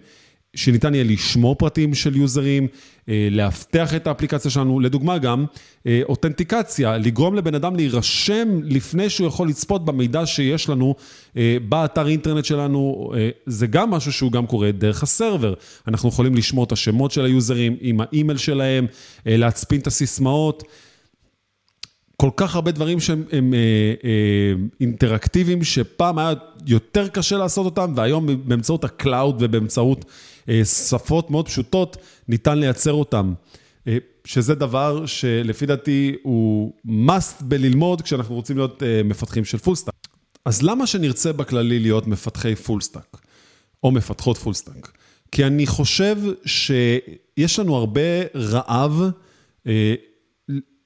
שניתן 0.55 0.93
יהיה 0.93 1.03
לשמור 1.03 1.55
פרטים 1.55 1.93
של 1.93 2.15
יוזרים, 2.15 2.67
אה, 3.09 3.27
לאבטח 3.31 3.95
את 3.95 4.07
האפליקציה 4.07 4.51
שלנו, 4.51 4.79
לדוגמה 4.79 5.17
גם 5.17 5.45
אה, 5.87 6.01
אותנטיקציה, 6.09 6.97
לגרום 6.97 7.35
לבן 7.35 7.55
אדם 7.55 7.75
להירשם 7.75 8.59
לפני 8.63 9.09
שהוא 9.09 9.27
יכול 9.27 9.49
לצפות 9.49 9.85
במידע 9.85 10.25
שיש 10.25 10.69
לנו 10.69 10.95
אה, 11.37 11.57
באתר 11.69 12.07
אינטרנט 12.07 12.45
שלנו, 12.45 13.11
זה 13.45 13.67
גם 13.67 13.89
משהו 13.89 14.13
שהוא 14.13 14.31
גם 14.31 14.47
קורה 14.47 14.71
דרך 14.71 15.03
הסרבר. 15.03 15.53
אנחנו 15.87 16.09
יכולים 16.09 16.35
לשמור 16.35 16.63
את 16.63 16.71
השמות 16.71 17.11
של 17.11 17.25
היוזרים 17.25 17.77
עם 17.81 18.01
האימייל 18.01 18.37
שלהם, 18.37 18.87
להצפין 19.25 19.79
את 19.79 19.87
הסיסמאות. 19.87 20.63
כל 22.17 22.29
כך 22.35 22.55
הרבה 22.55 22.71
דברים 22.71 22.99
שהם 22.99 23.23
הם, 23.31 23.53
אה, 23.53 23.59
אה, 24.03 24.53
אינטראקטיביים, 24.81 25.63
שפעם 25.63 26.17
היה 26.17 26.33
יותר 26.67 27.07
קשה 27.07 27.37
לעשות 27.37 27.65
אותם, 27.65 27.93
והיום 27.95 28.27
באמצעות 28.45 28.83
ה 28.84 28.92
cloud 28.92 29.36
ובאמצעות 29.39 30.05
שפות 30.63 31.31
מאוד 31.31 31.45
פשוטות, 31.45 31.97
ניתן 32.27 32.60
לייצר 32.60 32.93
אותם. 32.93 33.34
אה, 33.88 33.97
שזה 34.25 34.55
דבר 34.55 35.05
שלפי 35.05 35.65
דעתי 35.65 36.15
הוא 36.23 36.73
must 36.88 37.43
בללמוד 37.43 38.01
כשאנחנו 38.01 38.36
רוצים 38.36 38.58
להיות 38.58 38.84
אה, 38.84 39.01
מפתחים 39.03 39.45
של 39.45 39.58
full 39.58 39.75
stack. 39.75 39.93
אז 40.45 40.63
למה 40.63 40.88
שנרצה 40.88 41.34
בכללי 41.34 41.79
להיות 41.79 42.08
מפתחי 42.08 42.55
full 42.55 42.81
stack, 42.81 43.17
או 43.84 43.91
מפתחות 43.91 44.38
full 44.38 44.53
stack? 44.53 44.91
כי 45.31 45.45
אני 45.45 45.67
חושב 45.67 46.17
שיש 46.45 47.60
לנו 47.60 47.75
הרבה 47.75 48.01
רעב 48.36 49.01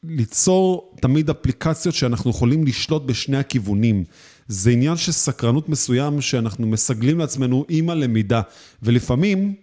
ליצור 0.04 0.96
תמיד 1.02 1.30
אפליקציות 1.30 1.96
שאנחנו 1.96 2.30
יכולים 2.30 2.66
לשלוט 2.66 3.04
בשני 3.04 3.38
הכיוונים. 3.38 4.04
זה 4.48 4.72
עניין 4.72 4.98
של 4.98 5.12
סקרנות 5.12 5.70
מסוים 5.70 6.22
שאנחנו 6.22 6.68
מסגלים 6.68 7.20
לעצמנו 7.20 7.66
עם 7.70 7.90
הלמידה, 7.90 8.42
ולפעמים, 8.84 9.56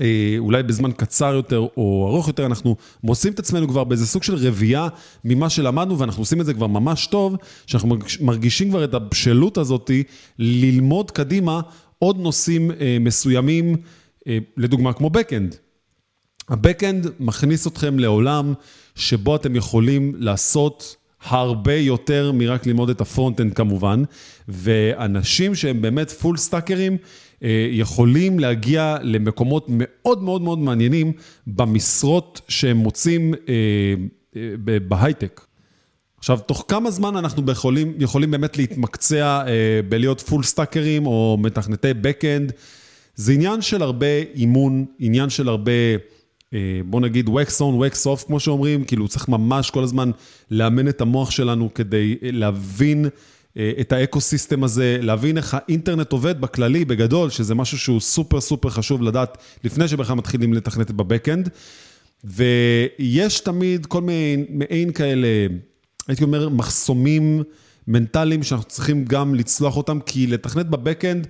אה, 0.00 0.34
אולי 0.38 0.62
בזמן 0.62 0.92
קצר 0.92 1.34
יותר 1.34 1.58
או 1.76 2.06
ארוך 2.08 2.28
יותר, 2.28 2.46
אנחנו 2.46 2.76
מוצאים 3.04 3.32
את 3.32 3.38
עצמנו 3.38 3.68
כבר 3.68 3.84
באיזה 3.84 4.06
סוג 4.06 4.22
של 4.22 4.34
רוויה 4.34 4.88
ממה 5.24 5.50
שלמדנו, 5.50 5.98
ואנחנו 5.98 6.22
עושים 6.22 6.40
את 6.40 6.46
זה 6.46 6.54
כבר 6.54 6.66
ממש 6.66 7.06
טוב, 7.06 7.36
שאנחנו 7.66 7.96
מרגישים 8.20 8.70
כבר 8.70 8.84
את 8.84 8.94
הבשלות 8.94 9.58
הזאת 9.58 9.90
ללמוד 10.38 11.10
קדימה 11.10 11.60
עוד 11.98 12.20
נושאים 12.20 12.70
אה, 12.70 12.96
מסוימים, 13.00 13.76
אה, 14.26 14.38
לדוגמה 14.56 14.92
כמו 14.92 15.10
Backend. 15.14 15.56
ה-Backend 16.48 17.08
מכניס 17.20 17.66
אתכם 17.66 17.98
לעולם 17.98 18.54
שבו 18.94 19.36
אתם 19.36 19.56
יכולים 19.56 20.14
לעשות 20.18 20.96
הרבה 21.24 21.74
יותר 21.74 22.32
מרק 22.32 22.66
ללמוד 22.66 22.90
את 22.90 23.00
ה 23.00 23.05
front-end 23.05 23.54
כמובן, 23.54 24.02
ואנשים 24.48 25.54
שהם 25.54 25.82
באמת 25.82 26.10
full 26.10 26.36
stacker 26.36 26.78
ים, 26.78 26.96
אה, 27.42 27.68
יכולים 27.70 28.38
להגיע 28.38 28.96
למקומות 29.02 29.66
מאוד 29.68 30.22
מאוד 30.22 30.42
מאוד 30.42 30.58
מעניינים 30.58 31.12
במשרות 31.46 32.40
שהם 32.48 32.76
מוצאים 32.76 33.34
אה, 33.34 33.54
אה, 34.36 34.78
בהייטק. 34.88 35.40
עכשיו, 36.18 36.38
תוך 36.46 36.64
כמה 36.68 36.90
זמן 36.90 37.16
אנחנו 37.16 37.52
יכולים, 37.52 37.94
יכולים 37.98 38.30
באמת 38.30 38.56
להתמקצע 38.58 39.42
בלהיות 39.88 40.20
full 40.20 40.42
stacker 40.42 40.92
ים 40.92 41.06
או 41.06 41.38
מתכנתי 41.40 41.90
backend? 41.90 42.52
זה 43.14 43.32
עניין 43.32 43.62
של 43.62 43.82
הרבה 43.82 44.06
אימון, 44.34 44.84
עניין 44.98 45.30
של 45.30 45.48
הרבה... 45.48 45.72
אה, 46.54 46.80
בוא 46.84 47.00
נגיד 47.00 47.28
wax 47.28 47.58
on, 47.58 47.60
wax 47.60 48.06
off, 48.06 48.26
כמו 48.26 48.40
שאומרים, 48.40 48.84
כאילו 48.84 49.08
צריך 49.08 49.28
ממש 49.28 49.70
כל 49.70 49.82
הזמן 49.82 50.10
לאמן 50.50 50.88
את 50.88 51.00
המוח 51.00 51.30
שלנו 51.30 51.74
כדי 51.74 52.16
אה, 52.22 52.30
להבין 52.32 53.06
אה, 53.56 53.72
את 53.80 53.92
ה 53.92 53.99
ecosystem 53.99 54.64
הזה, 54.64 54.98
להבין 55.02 55.36
איך 55.36 55.56
האינטרנט 55.58 56.12
עובד 56.12 56.40
בכללי, 56.40 56.84
בגדול, 56.84 57.30
שזה 57.30 57.54
משהו 57.54 57.78
שהוא 57.78 58.00
סופר 58.00 58.40
סופר 58.40 58.70
חשוב 58.70 59.02
לדעת 59.02 59.38
לפני 59.64 59.88
שבכלל 59.88 60.16
מתחילים 60.16 60.54
לתכנת 60.54 60.90
בבקאנד. 60.90 61.48
ויש 62.24 63.40
תמיד 63.40 63.86
כל 63.86 64.00
מיני 64.00 64.44
מעין 64.48 64.92
כאלה, 64.92 65.28
הייתי 66.08 66.24
אומר, 66.24 66.48
מחסומים 66.48 67.42
מנטליים 67.88 68.42
שאנחנו 68.42 68.68
צריכים 68.68 69.04
גם 69.04 69.34
לצלוח 69.34 69.76
אותם, 69.76 69.98
כי 70.06 70.26
לתכנת 70.26 70.66
בבקאנד 70.66 71.26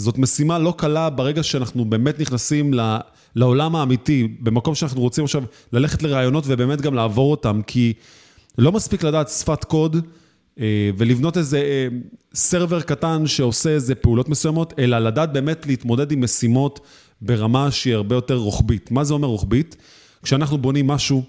זאת 0.00 0.18
משימה 0.18 0.58
לא 0.58 0.74
קלה 0.76 1.10
ברגע 1.10 1.42
שאנחנו 1.42 1.84
באמת 1.84 2.20
נכנסים 2.20 2.74
ל... 2.74 2.96
לעולם 3.36 3.76
האמיתי, 3.76 4.28
במקום 4.40 4.74
שאנחנו 4.74 5.00
רוצים 5.00 5.24
עכשיו 5.24 5.42
ללכת 5.72 6.02
לרעיונות 6.02 6.44
ובאמת 6.46 6.80
גם 6.80 6.94
לעבור 6.94 7.30
אותם, 7.30 7.60
כי 7.66 7.92
לא 8.58 8.72
מספיק 8.72 9.02
לדעת 9.02 9.28
שפת 9.28 9.64
קוד 9.64 9.96
אה, 10.60 10.90
ולבנות 10.96 11.36
איזה 11.36 11.58
אה, 11.58 11.88
סרבר 12.34 12.80
קטן 12.80 13.26
שעושה 13.26 13.70
איזה 13.70 13.94
פעולות 13.94 14.28
מסוימות, 14.28 14.72
אלא 14.78 14.98
לדעת 14.98 15.32
באמת 15.32 15.66
להתמודד 15.66 16.12
עם 16.12 16.24
משימות 16.24 16.80
ברמה 17.20 17.70
שהיא 17.70 17.94
הרבה 17.94 18.14
יותר 18.14 18.36
רוחבית. 18.36 18.90
מה 18.90 19.04
זה 19.04 19.14
אומר 19.14 19.28
רוחבית? 19.28 19.76
כשאנחנו 20.22 20.58
בונים 20.58 20.86
משהו, 20.86 21.22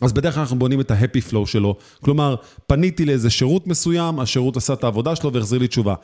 אז 0.00 0.12
בדרך 0.12 0.34
כלל 0.34 0.40
אנחנו 0.40 0.58
בונים 0.58 0.80
את 0.80 0.90
ה-happy 0.90 1.32
flow 1.32 1.46
שלו. 1.46 1.76
כלומר, 2.00 2.34
פניתי 2.66 3.04
לאיזה 3.04 3.30
שירות 3.30 3.66
מסוים, 3.66 4.20
השירות 4.20 4.56
עשה 4.56 4.72
את 4.72 4.84
העבודה 4.84 5.16
שלו 5.16 5.32
והחזיר 5.32 5.58
לי 5.58 5.68
תשובה. 5.68 5.94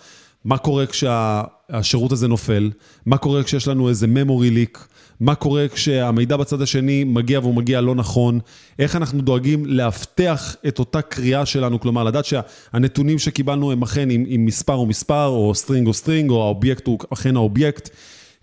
מה 0.47 0.59
קורה 0.59 0.85
כשהשירות 0.87 2.13
הזה 2.13 2.29
נופל? 2.29 2.71
מה 3.07 3.19
קורה 3.19 3.43
כשיש 3.43 3.69
לנו 3.69 3.89
איזה 3.89 4.07
memory 4.07 4.77
leak? 4.77 4.79
מה 5.21 5.35
קורה 5.35 5.69
כשהמידע 5.69 6.37
בצד 6.37 6.63
השני 6.63 7.05
מגיע 7.05 7.41
והוא 7.41 7.55
מגיע 7.55 7.81
לא 7.81 7.95
נכון, 7.95 8.41
איך 8.79 8.97
אנחנו 8.97 9.23
דואגים 9.23 9.67
לאבטח 9.67 10.57
את 10.69 10.79
אותה 10.79 11.03
קריאה 11.03 11.47
שלנו, 11.47 11.81
כלומר 11.81 12.05
לדעת 12.05 12.25
שהנתונים 12.25 13.19
שקיבלנו 13.19 13.73
הם 13.73 13.83
אכן 13.83 14.11
אם, 14.11 14.25
אם 14.27 14.45
מספר 14.45 14.75
הוא 14.75 14.87
מספר, 14.87 15.27
או 15.27 15.55
string 15.55 15.87
הוא 15.87 15.95
string, 15.95 16.31
או 16.31 16.43
האובייקט 16.43 16.87
הוא 16.87 16.99
אכן 17.13 17.37
האובייקט. 17.37 17.91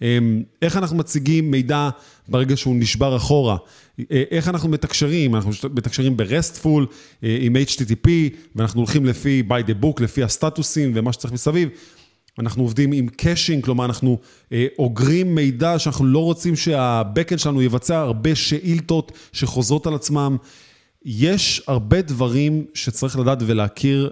אמ, 0.01 0.43
איך 0.61 0.77
אנחנו 0.77 0.97
מציגים 0.97 1.51
מידע 1.51 1.89
ברגע 2.27 2.57
שהוא 2.57 2.75
נשבר 2.75 3.15
אחורה? 3.15 3.57
אה, 3.99 4.23
איך 4.31 4.47
אנחנו 4.47 4.69
מתקשרים? 4.69 5.35
אנחנו 5.35 5.51
מתקשרים 5.75 6.17
ב 6.17 6.26
RESTful 6.26 6.87
אה, 7.23 7.37
עם 7.41 7.55
HTTP, 7.55 8.09
ואנחנו 8.55 8.79
הולכים 8.79 9.05
לפי 9.05 9.43
by 9.49 9.69
the 9.69 9.83
book, 9.83 10.03
לפי 10.03 10.23
הסטטוסים 10.23 10.91
ומה 10.95 11.13
שצריך 11.13 11.33
מסביב. 11.33 11.69
אנחנו 12.39 12.63
עובדים 12.63 12.91
עם 12.91 13.07
caching, 13.07 13.63
כלומר 13.63 13.85
אנחנו 13.85 14.19
אה, 14.51 14.67
אוגרים 14.79 15.35
מידע 15.35 15.79
שאנחנו 15.79 16.05
לא 16.05 16.19
רוצים 16.19 16.55
שה 16.55 16.80
backend 16.80 17.39
שלנו 17.39 17.61
יבצע 17.61 17.99
הרבה 17.99 18.35
שאילתות 18.35 19.11
שחוזרות 19.33 19.87
על 19.87 19.95
עצמם. 19.95 20.37
יש 21.05 21.61
הרבה 21.67 22.01
דברים 22.01 22.65
שצריך 22.73 23.19
לדעת 23.19 23.37
ולהכיר 23.41 24.09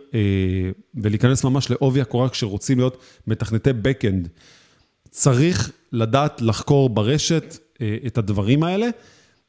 ולהיכנס 0.95 1.43
ממש 1.43 1.69
לעובי 1.69 2.01
הקורה 2.01 2.29
כשרוצים 2.29 2.77
להיות 2.77 2.97
מתכנתי 3.27 3.69
backend. 3.69 4.27
צריך 5.09 5.71
לדעת 5.91 6.41
לחקור 6.41 6.89
ברשת 6.89 7.57
את 8.07 8.17
הדברים 8.17 8.63
האלה. 8.63 8.89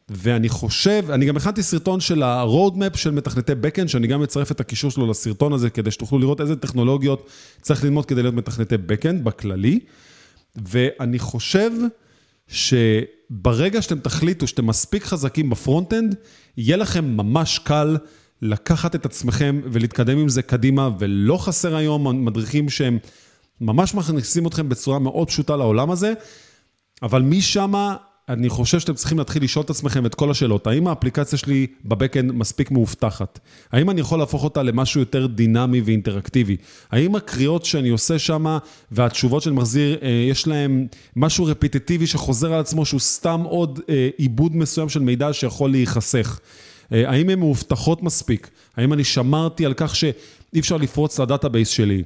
ואני 0.09 0.49
חושב, 0.49 1.05
אני 1.11 1.27
גם 1.27 1.37
הכנתי 1.37 1.63
סרטון 1.63 2.01
של 2.01 2.23
ה-roadmap 2.23 2.97
של 2.97 3.11
מתכנתי 3.11 3.53
backend, 3.53 3.89
שאני 3.89 4.07
גם 4.07 4.23
אצרף 4.23 4.53
את 4.53 4.61
הקישור 4.61 4.91
שלו 4.91 5.11
לסרטון 5.11 5.53
הזה, 5.53 5.71
כדי 5.71 5.91
שתוכלו 5.91 6.19
לראות 6.19 6.41
איזה 6.41 6.57
טכנולוגיות 6.57 7.31
צריך 7.63 7.85
ללמוד 7.85 8.07
כדי 8.07 8.23
להיות 8.23 8.35
מתכנתי 8.35 8.75
backend 8.75 9.23
בכללי. 9.23 9.81
ואני 10.57 11.19
חושב 11.19 11.71
שברגע 12.49 13.83
שאתם 13.83 13.99
תחליטו 13.99 14.47
שאתם 14.47 14.67
מספיק 14.67 15.05
חזקים 15.05 15.51
ב 15.51 15.57
frontend, 15.57 16.17
יהיה 16.57 16.77
לכם 16.77 17.05
ממש 17.05 17.59
קל 17.59 17.97
לקחת 18.43 18.95
את 18.95 19.07
עצמכם 19.07 19.61
ולהתקדם 19.65 20.19
עם 20.19 20.29
זה 20.29 20.43
קדימה, 20.43 20.91
ולא 20.99 21.37
חסר 21.37 21.77
היום 21.77 22.25
מדריכים 22.25 22.69
שהם 22.71 22.99
ממש 23.61 23.95
מכניסים 23.95 24.47
אתכם 24.47 24.69
בצורה 24.69 24.99
מאוד 24.99 25.29
פשוטה 25.29 25.57
לעולם 25.57 25.91
הזה, 25.91 26.13
אבל 27.03 27.23
משם 27.23 27.73
אני 28.29 28.49
חושב 28.49 28.81
שאתם 28.81 28.95
צריכים 28.95 29.19
להתחיל 29.19 29.45
לשאול 29.45 29.65
את 29.65 29.71
עצמכם 29.71 30.07
את 30.07 30.15
כל 30.15 30.31
השאלות. 30.31 30.67
האם 30.67 30.89
האפליקציה 30.89 31.39
שלי 31.39 31.67
בבקאנד 31.85 32.33
מספיק 32.33 32.71
מאובטחת? 32.71 33.39
האם 33.73 33.91
אני 33.91 34.01
יכול 34.01 34.19
להפוך 34.19 34.45
אותה 34.45 34.63
למשהו 34.63 35.01
יותר 35.01 35.27
דינמי 35.27 35.81
ואינטראקטיבי? 35.81 36.57
האם 36.91 37.15
הקריאות 37.15 37.65
שאני 37.65 37.89
עושה 37.89 38.19
שם 38.19 38.59
והתשובות 38.93 39.43
שאני 39.43 39.57
מחזיר, 39.57 39.99
אה, 40.03 40.09
יש 40.09 40.47
להם 40.47 40.87
משהו 41.17 41.45
רפיטטיבי 41.45 42.07
שחוזר 42.07 42.53
על 42.53 42.61
עצמו, 42.61 42.87
שהוא 42.87 43.01
סתם 43.01 43.41
עוד 43.45 43.81
אה, 43.89 44.09
עיבוד 44.17 44.57
מסוים 44.57 44.89
של 44.89 45.01
מידע 45.01 45.33
שיכול 45.33 45.71
להיחסך? 45.71 46.41
אה, 46.93 47.11
האם 47.11 47.29
הן 47.29 47.39
מאובטחות 47.39 48.03
מספיק? 48.03 48.51
האם 48.77 48.93
אני 48.93 49.05
שמרתי 49.05 49.67
על 49.67 49.75
כך 49.77 49.97
שאי 49.97 50.61
אפשר 50.61 50.77
לפרוץ 50.77 51.21
ל 51.21 51.26
database 51.26 51.69
שלי? 51.69 52.03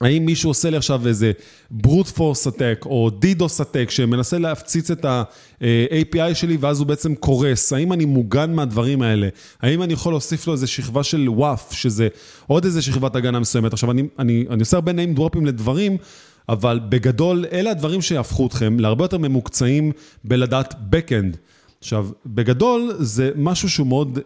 האם 0.00 0.26
מישהו 0.26 0.50
עושה 0.50 0.70
לי 0.70 0.76
עכשיו 0.76 1.08
איזה 1.08 1.32
brute 1.70 2.06
force 2.06 2.46
attack 2.46 2.82
או 2.86 3.10
DDoS 3.10 3.60
attack 3.60 3.90
שמנסה 3.90 4.38
להפציץ 4.38 4.90
את 4.90 5.04
ה-API 5.04 6.34
שלי 6.34 6.56
ואז 6.60 6.78
הוא 6.78 6.86
בעצם 6.86 7.14
קורס? 7.14 7.72
האם 7.72 7.92
אני 7.92 8.04
מוגן 8.04 8.54
מהדברים 8.54 9.02
האלה? 9.02 9.28
האם 9.62 9.82
אני 9.82 9.92
יכול 9.92 10.12
להוסיף 10.12 10.46
לו 10.46 10.52
איזה 10.52 10.66
שכבה 10.66 11.02
של 11.02 11.28
WAF, 11.28 11.72
שזה 11.72 12.08
עוד 12.46 12.64
איזה 12.64 12.82
שכבת 12.82 13.16
הגנה 13.16 13.40
מסוימת? 13.40 13.72
עכשיו, 13.72 13.90
אני, 13.90 14.02
אני, 14.18 14.44
אני 14.50 14.60
עושה 14.60 14.76
הרבה 14.76 14.92
name 14.92 15.14
dropים 15.14 15.46
לדברים, 15.46 15.96
אבל 16.48 16.80
בגדול, 16.88 17.44
אלה 17.52 17.70
הדברים 17.70 18.02
שיהפכו 18.02 18.46
אתכם 18.46 18.80
להרבה 18.80 19.04
יותר 19.04 19.18
ממוקצעים 19.18 19.92
בלדעת 20.24 20.74
backend. 20.74 21.36
עכשיו, 21.80 22.08
בגדול 22.26 22.92
זה 22.98 23.30
משהו 23.36 23.70
שהוא 23.70 23.86
מאוד 23.86 24.18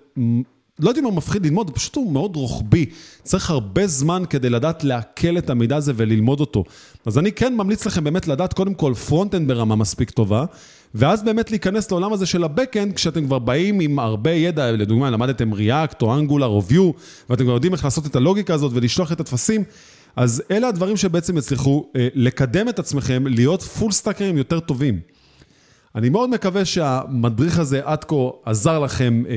לא 0.81 0.89
יודע 0.89 1.03
אם 1.03 1.05
הוא 1.05 1.15
מפחיד 1.15 1.47
ללמוד, 1.47 1.71
פשוט 1.71 1.97
הוא 1.97 2.13
מאוד 2.13 2.37
רוחבי. 2.37 2.87
צריך 3.23 3.51
הרבה 3.51 3.87
זמן 3.87 4.23
כדי 4.31 4.51
לדעת 4.51 4.85
לעכל 4.85 5.39
את 5.39 5.51
המידע 5.51 5.77
הזה 5.77 5.93
וללמוד 5.97 6.41
אותו. 6.41 6.65
אז 7.07 7.19
אני 7.19 7.33
כן 7.33 7.57
ממליץ 7.57 7.87
לכם 7.87 8.05
באמת 8.05 8.29
לדעת 8.29 8.53
קודם 8.53 8.75
כל 8.75 8.95
frontend 9.07 9.49
ברמה 9.49 9.77
מספיק 9.77 10.11
טובה, 10.11 10.45
ואז 10.95 11.23
באמת 11.23 11.51
להיכנס 11.51 11.91
לעולם 11.91 12.13
הזה 12.13 12.27
של 12.27 12.45
ה 12.45 12.50
backend, 12.50 12.95
כשאתם 12.95 13.27
כבר 13.27 13.39
באים 13.39 13.81
עם 13.81 13.99
הרבה 13.99 14.31
ידע, 14.31 14.73
לדוגמה, 14.73 15.11
למדתם 15.11 15.53
React 15.53 16.03
או 16.03 16.19
Angular 16.19 16.45
או 16.45 16.63
Vue, 16.69 16.99
ואתם 17.31 17.45
כבר 17.45 17.55
יודעים 17.55 17.73
איך 17.73 17.85
לעשות 17.85 18.07
את 18.07 18.17
הלוגיקה 18.17 18.55
הזאת 18.55 18.73
ולשלוח 18.75 19.13
את 19.13 19.21
הטפסים, 19.21 19.65
אז 20.17 20.43
אלה 20.51 20.69
הדברים 20.69 20.97
שבעצם 20.97 21.39
יצליחו 21.39 21.87
אה, 21.97 22.09
לקדם 22.15 22.69
את 22.69 22.79
עצמכם, 22.79 23.27
להיות 23.27 23.63
full 23.63 23.93
stackרים 23.93 24.37
יותר 24.37 24.61
טובים. 24.61 25.01
אני 25.95 26.09
מאוד 26.09 26.31
מקווה 26.31 26.65
שהמדריך 26.65 27.59
הזה 27.59 27.81
עד 27.85 28.05
כה 28.05 28.17
עזר 28.45 28.79
לכם 28.79 29.23
אה, 29.29 29.35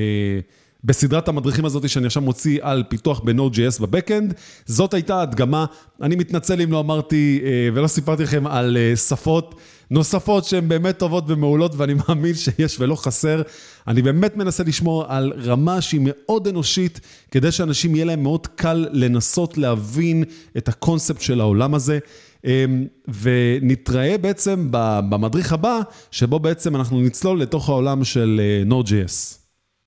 בסדרת 0.84 1.28
המדריכים 1.28 1.64
הזאת 1.64 1.88
שאני 1.88 2.06
עכשיו 2.06 2.22
מוציא 2.22 2.58
על 2.62 2.82
פיתוח 2.88 3.20
ב-Node.js 3.24 3.82
בבקאנד. 3.82 4.34
זאת 4.66 4.94
הייתה 4.94 5.22
הדגמה, 5.22 5.64
אני 6.02 6.16
מתנצל 6.16 6.60
אם 6.60 6.72
לא 6.72 6.80
אמרתי 6.80 7.40
אה, 7.44 7.68
ולא 7.74 7.86
סיפרתי 7.86 8.22
לכם 8.22 8.46
על 8.46 8.76
אה, 8.76 8.96
שפות 8.96 9.54
נוספות 9.90 10.44
שהן 10.44 10.68
באמת 10.68 10.98
טובות 10.98 11.24
ומעולות 11.26 11.74
ואני 11.76 11.94
מאמין 12.08 12.34
שיש 12.34 12.80
ולא 12.80 12.94
חסר. 12.94 13.42
אני 13.88 14.02
באמת 14.02 14.36
מנסה 14.36 14.64
לשמור 14.64 15.04
על 15.08 15.32
רמה 15.44 15.80
שהיא 15.80 16.00
מאוד 16.04 16.48
אנושית, 16.48 17.00
כדי 17.30 17.52
שאנשים 17.52 17.94
יהיה 17.94 18.04
להם 18.04 18.22
מאוד 18.22 18.46
קל 18.46 18.88
לנסות 18.92 19.58
להבין 19.58 20.24
את 20.56 20.68
הקונספט 20.68 21.20
של 21.20 21.40
העולם 21.40 21.74
הזה. 21.74 21.98
אמ, 22.44 22.86
ונתראה 23.22 24.18
בעצם 24.18 24.68
במדריך 24.70 25.52
הבא, 25.52 25.80
שבו 26.10 26.38
בעצם 26.38 26.76
אנחנו 26.76 27.00
נצלול 27.00 27.40
לתוך 27.40 27.68
העולם 27.68 28.04
של 28.04 28.40
אה, 28.40 28.76
Node.js. 28.76 29.41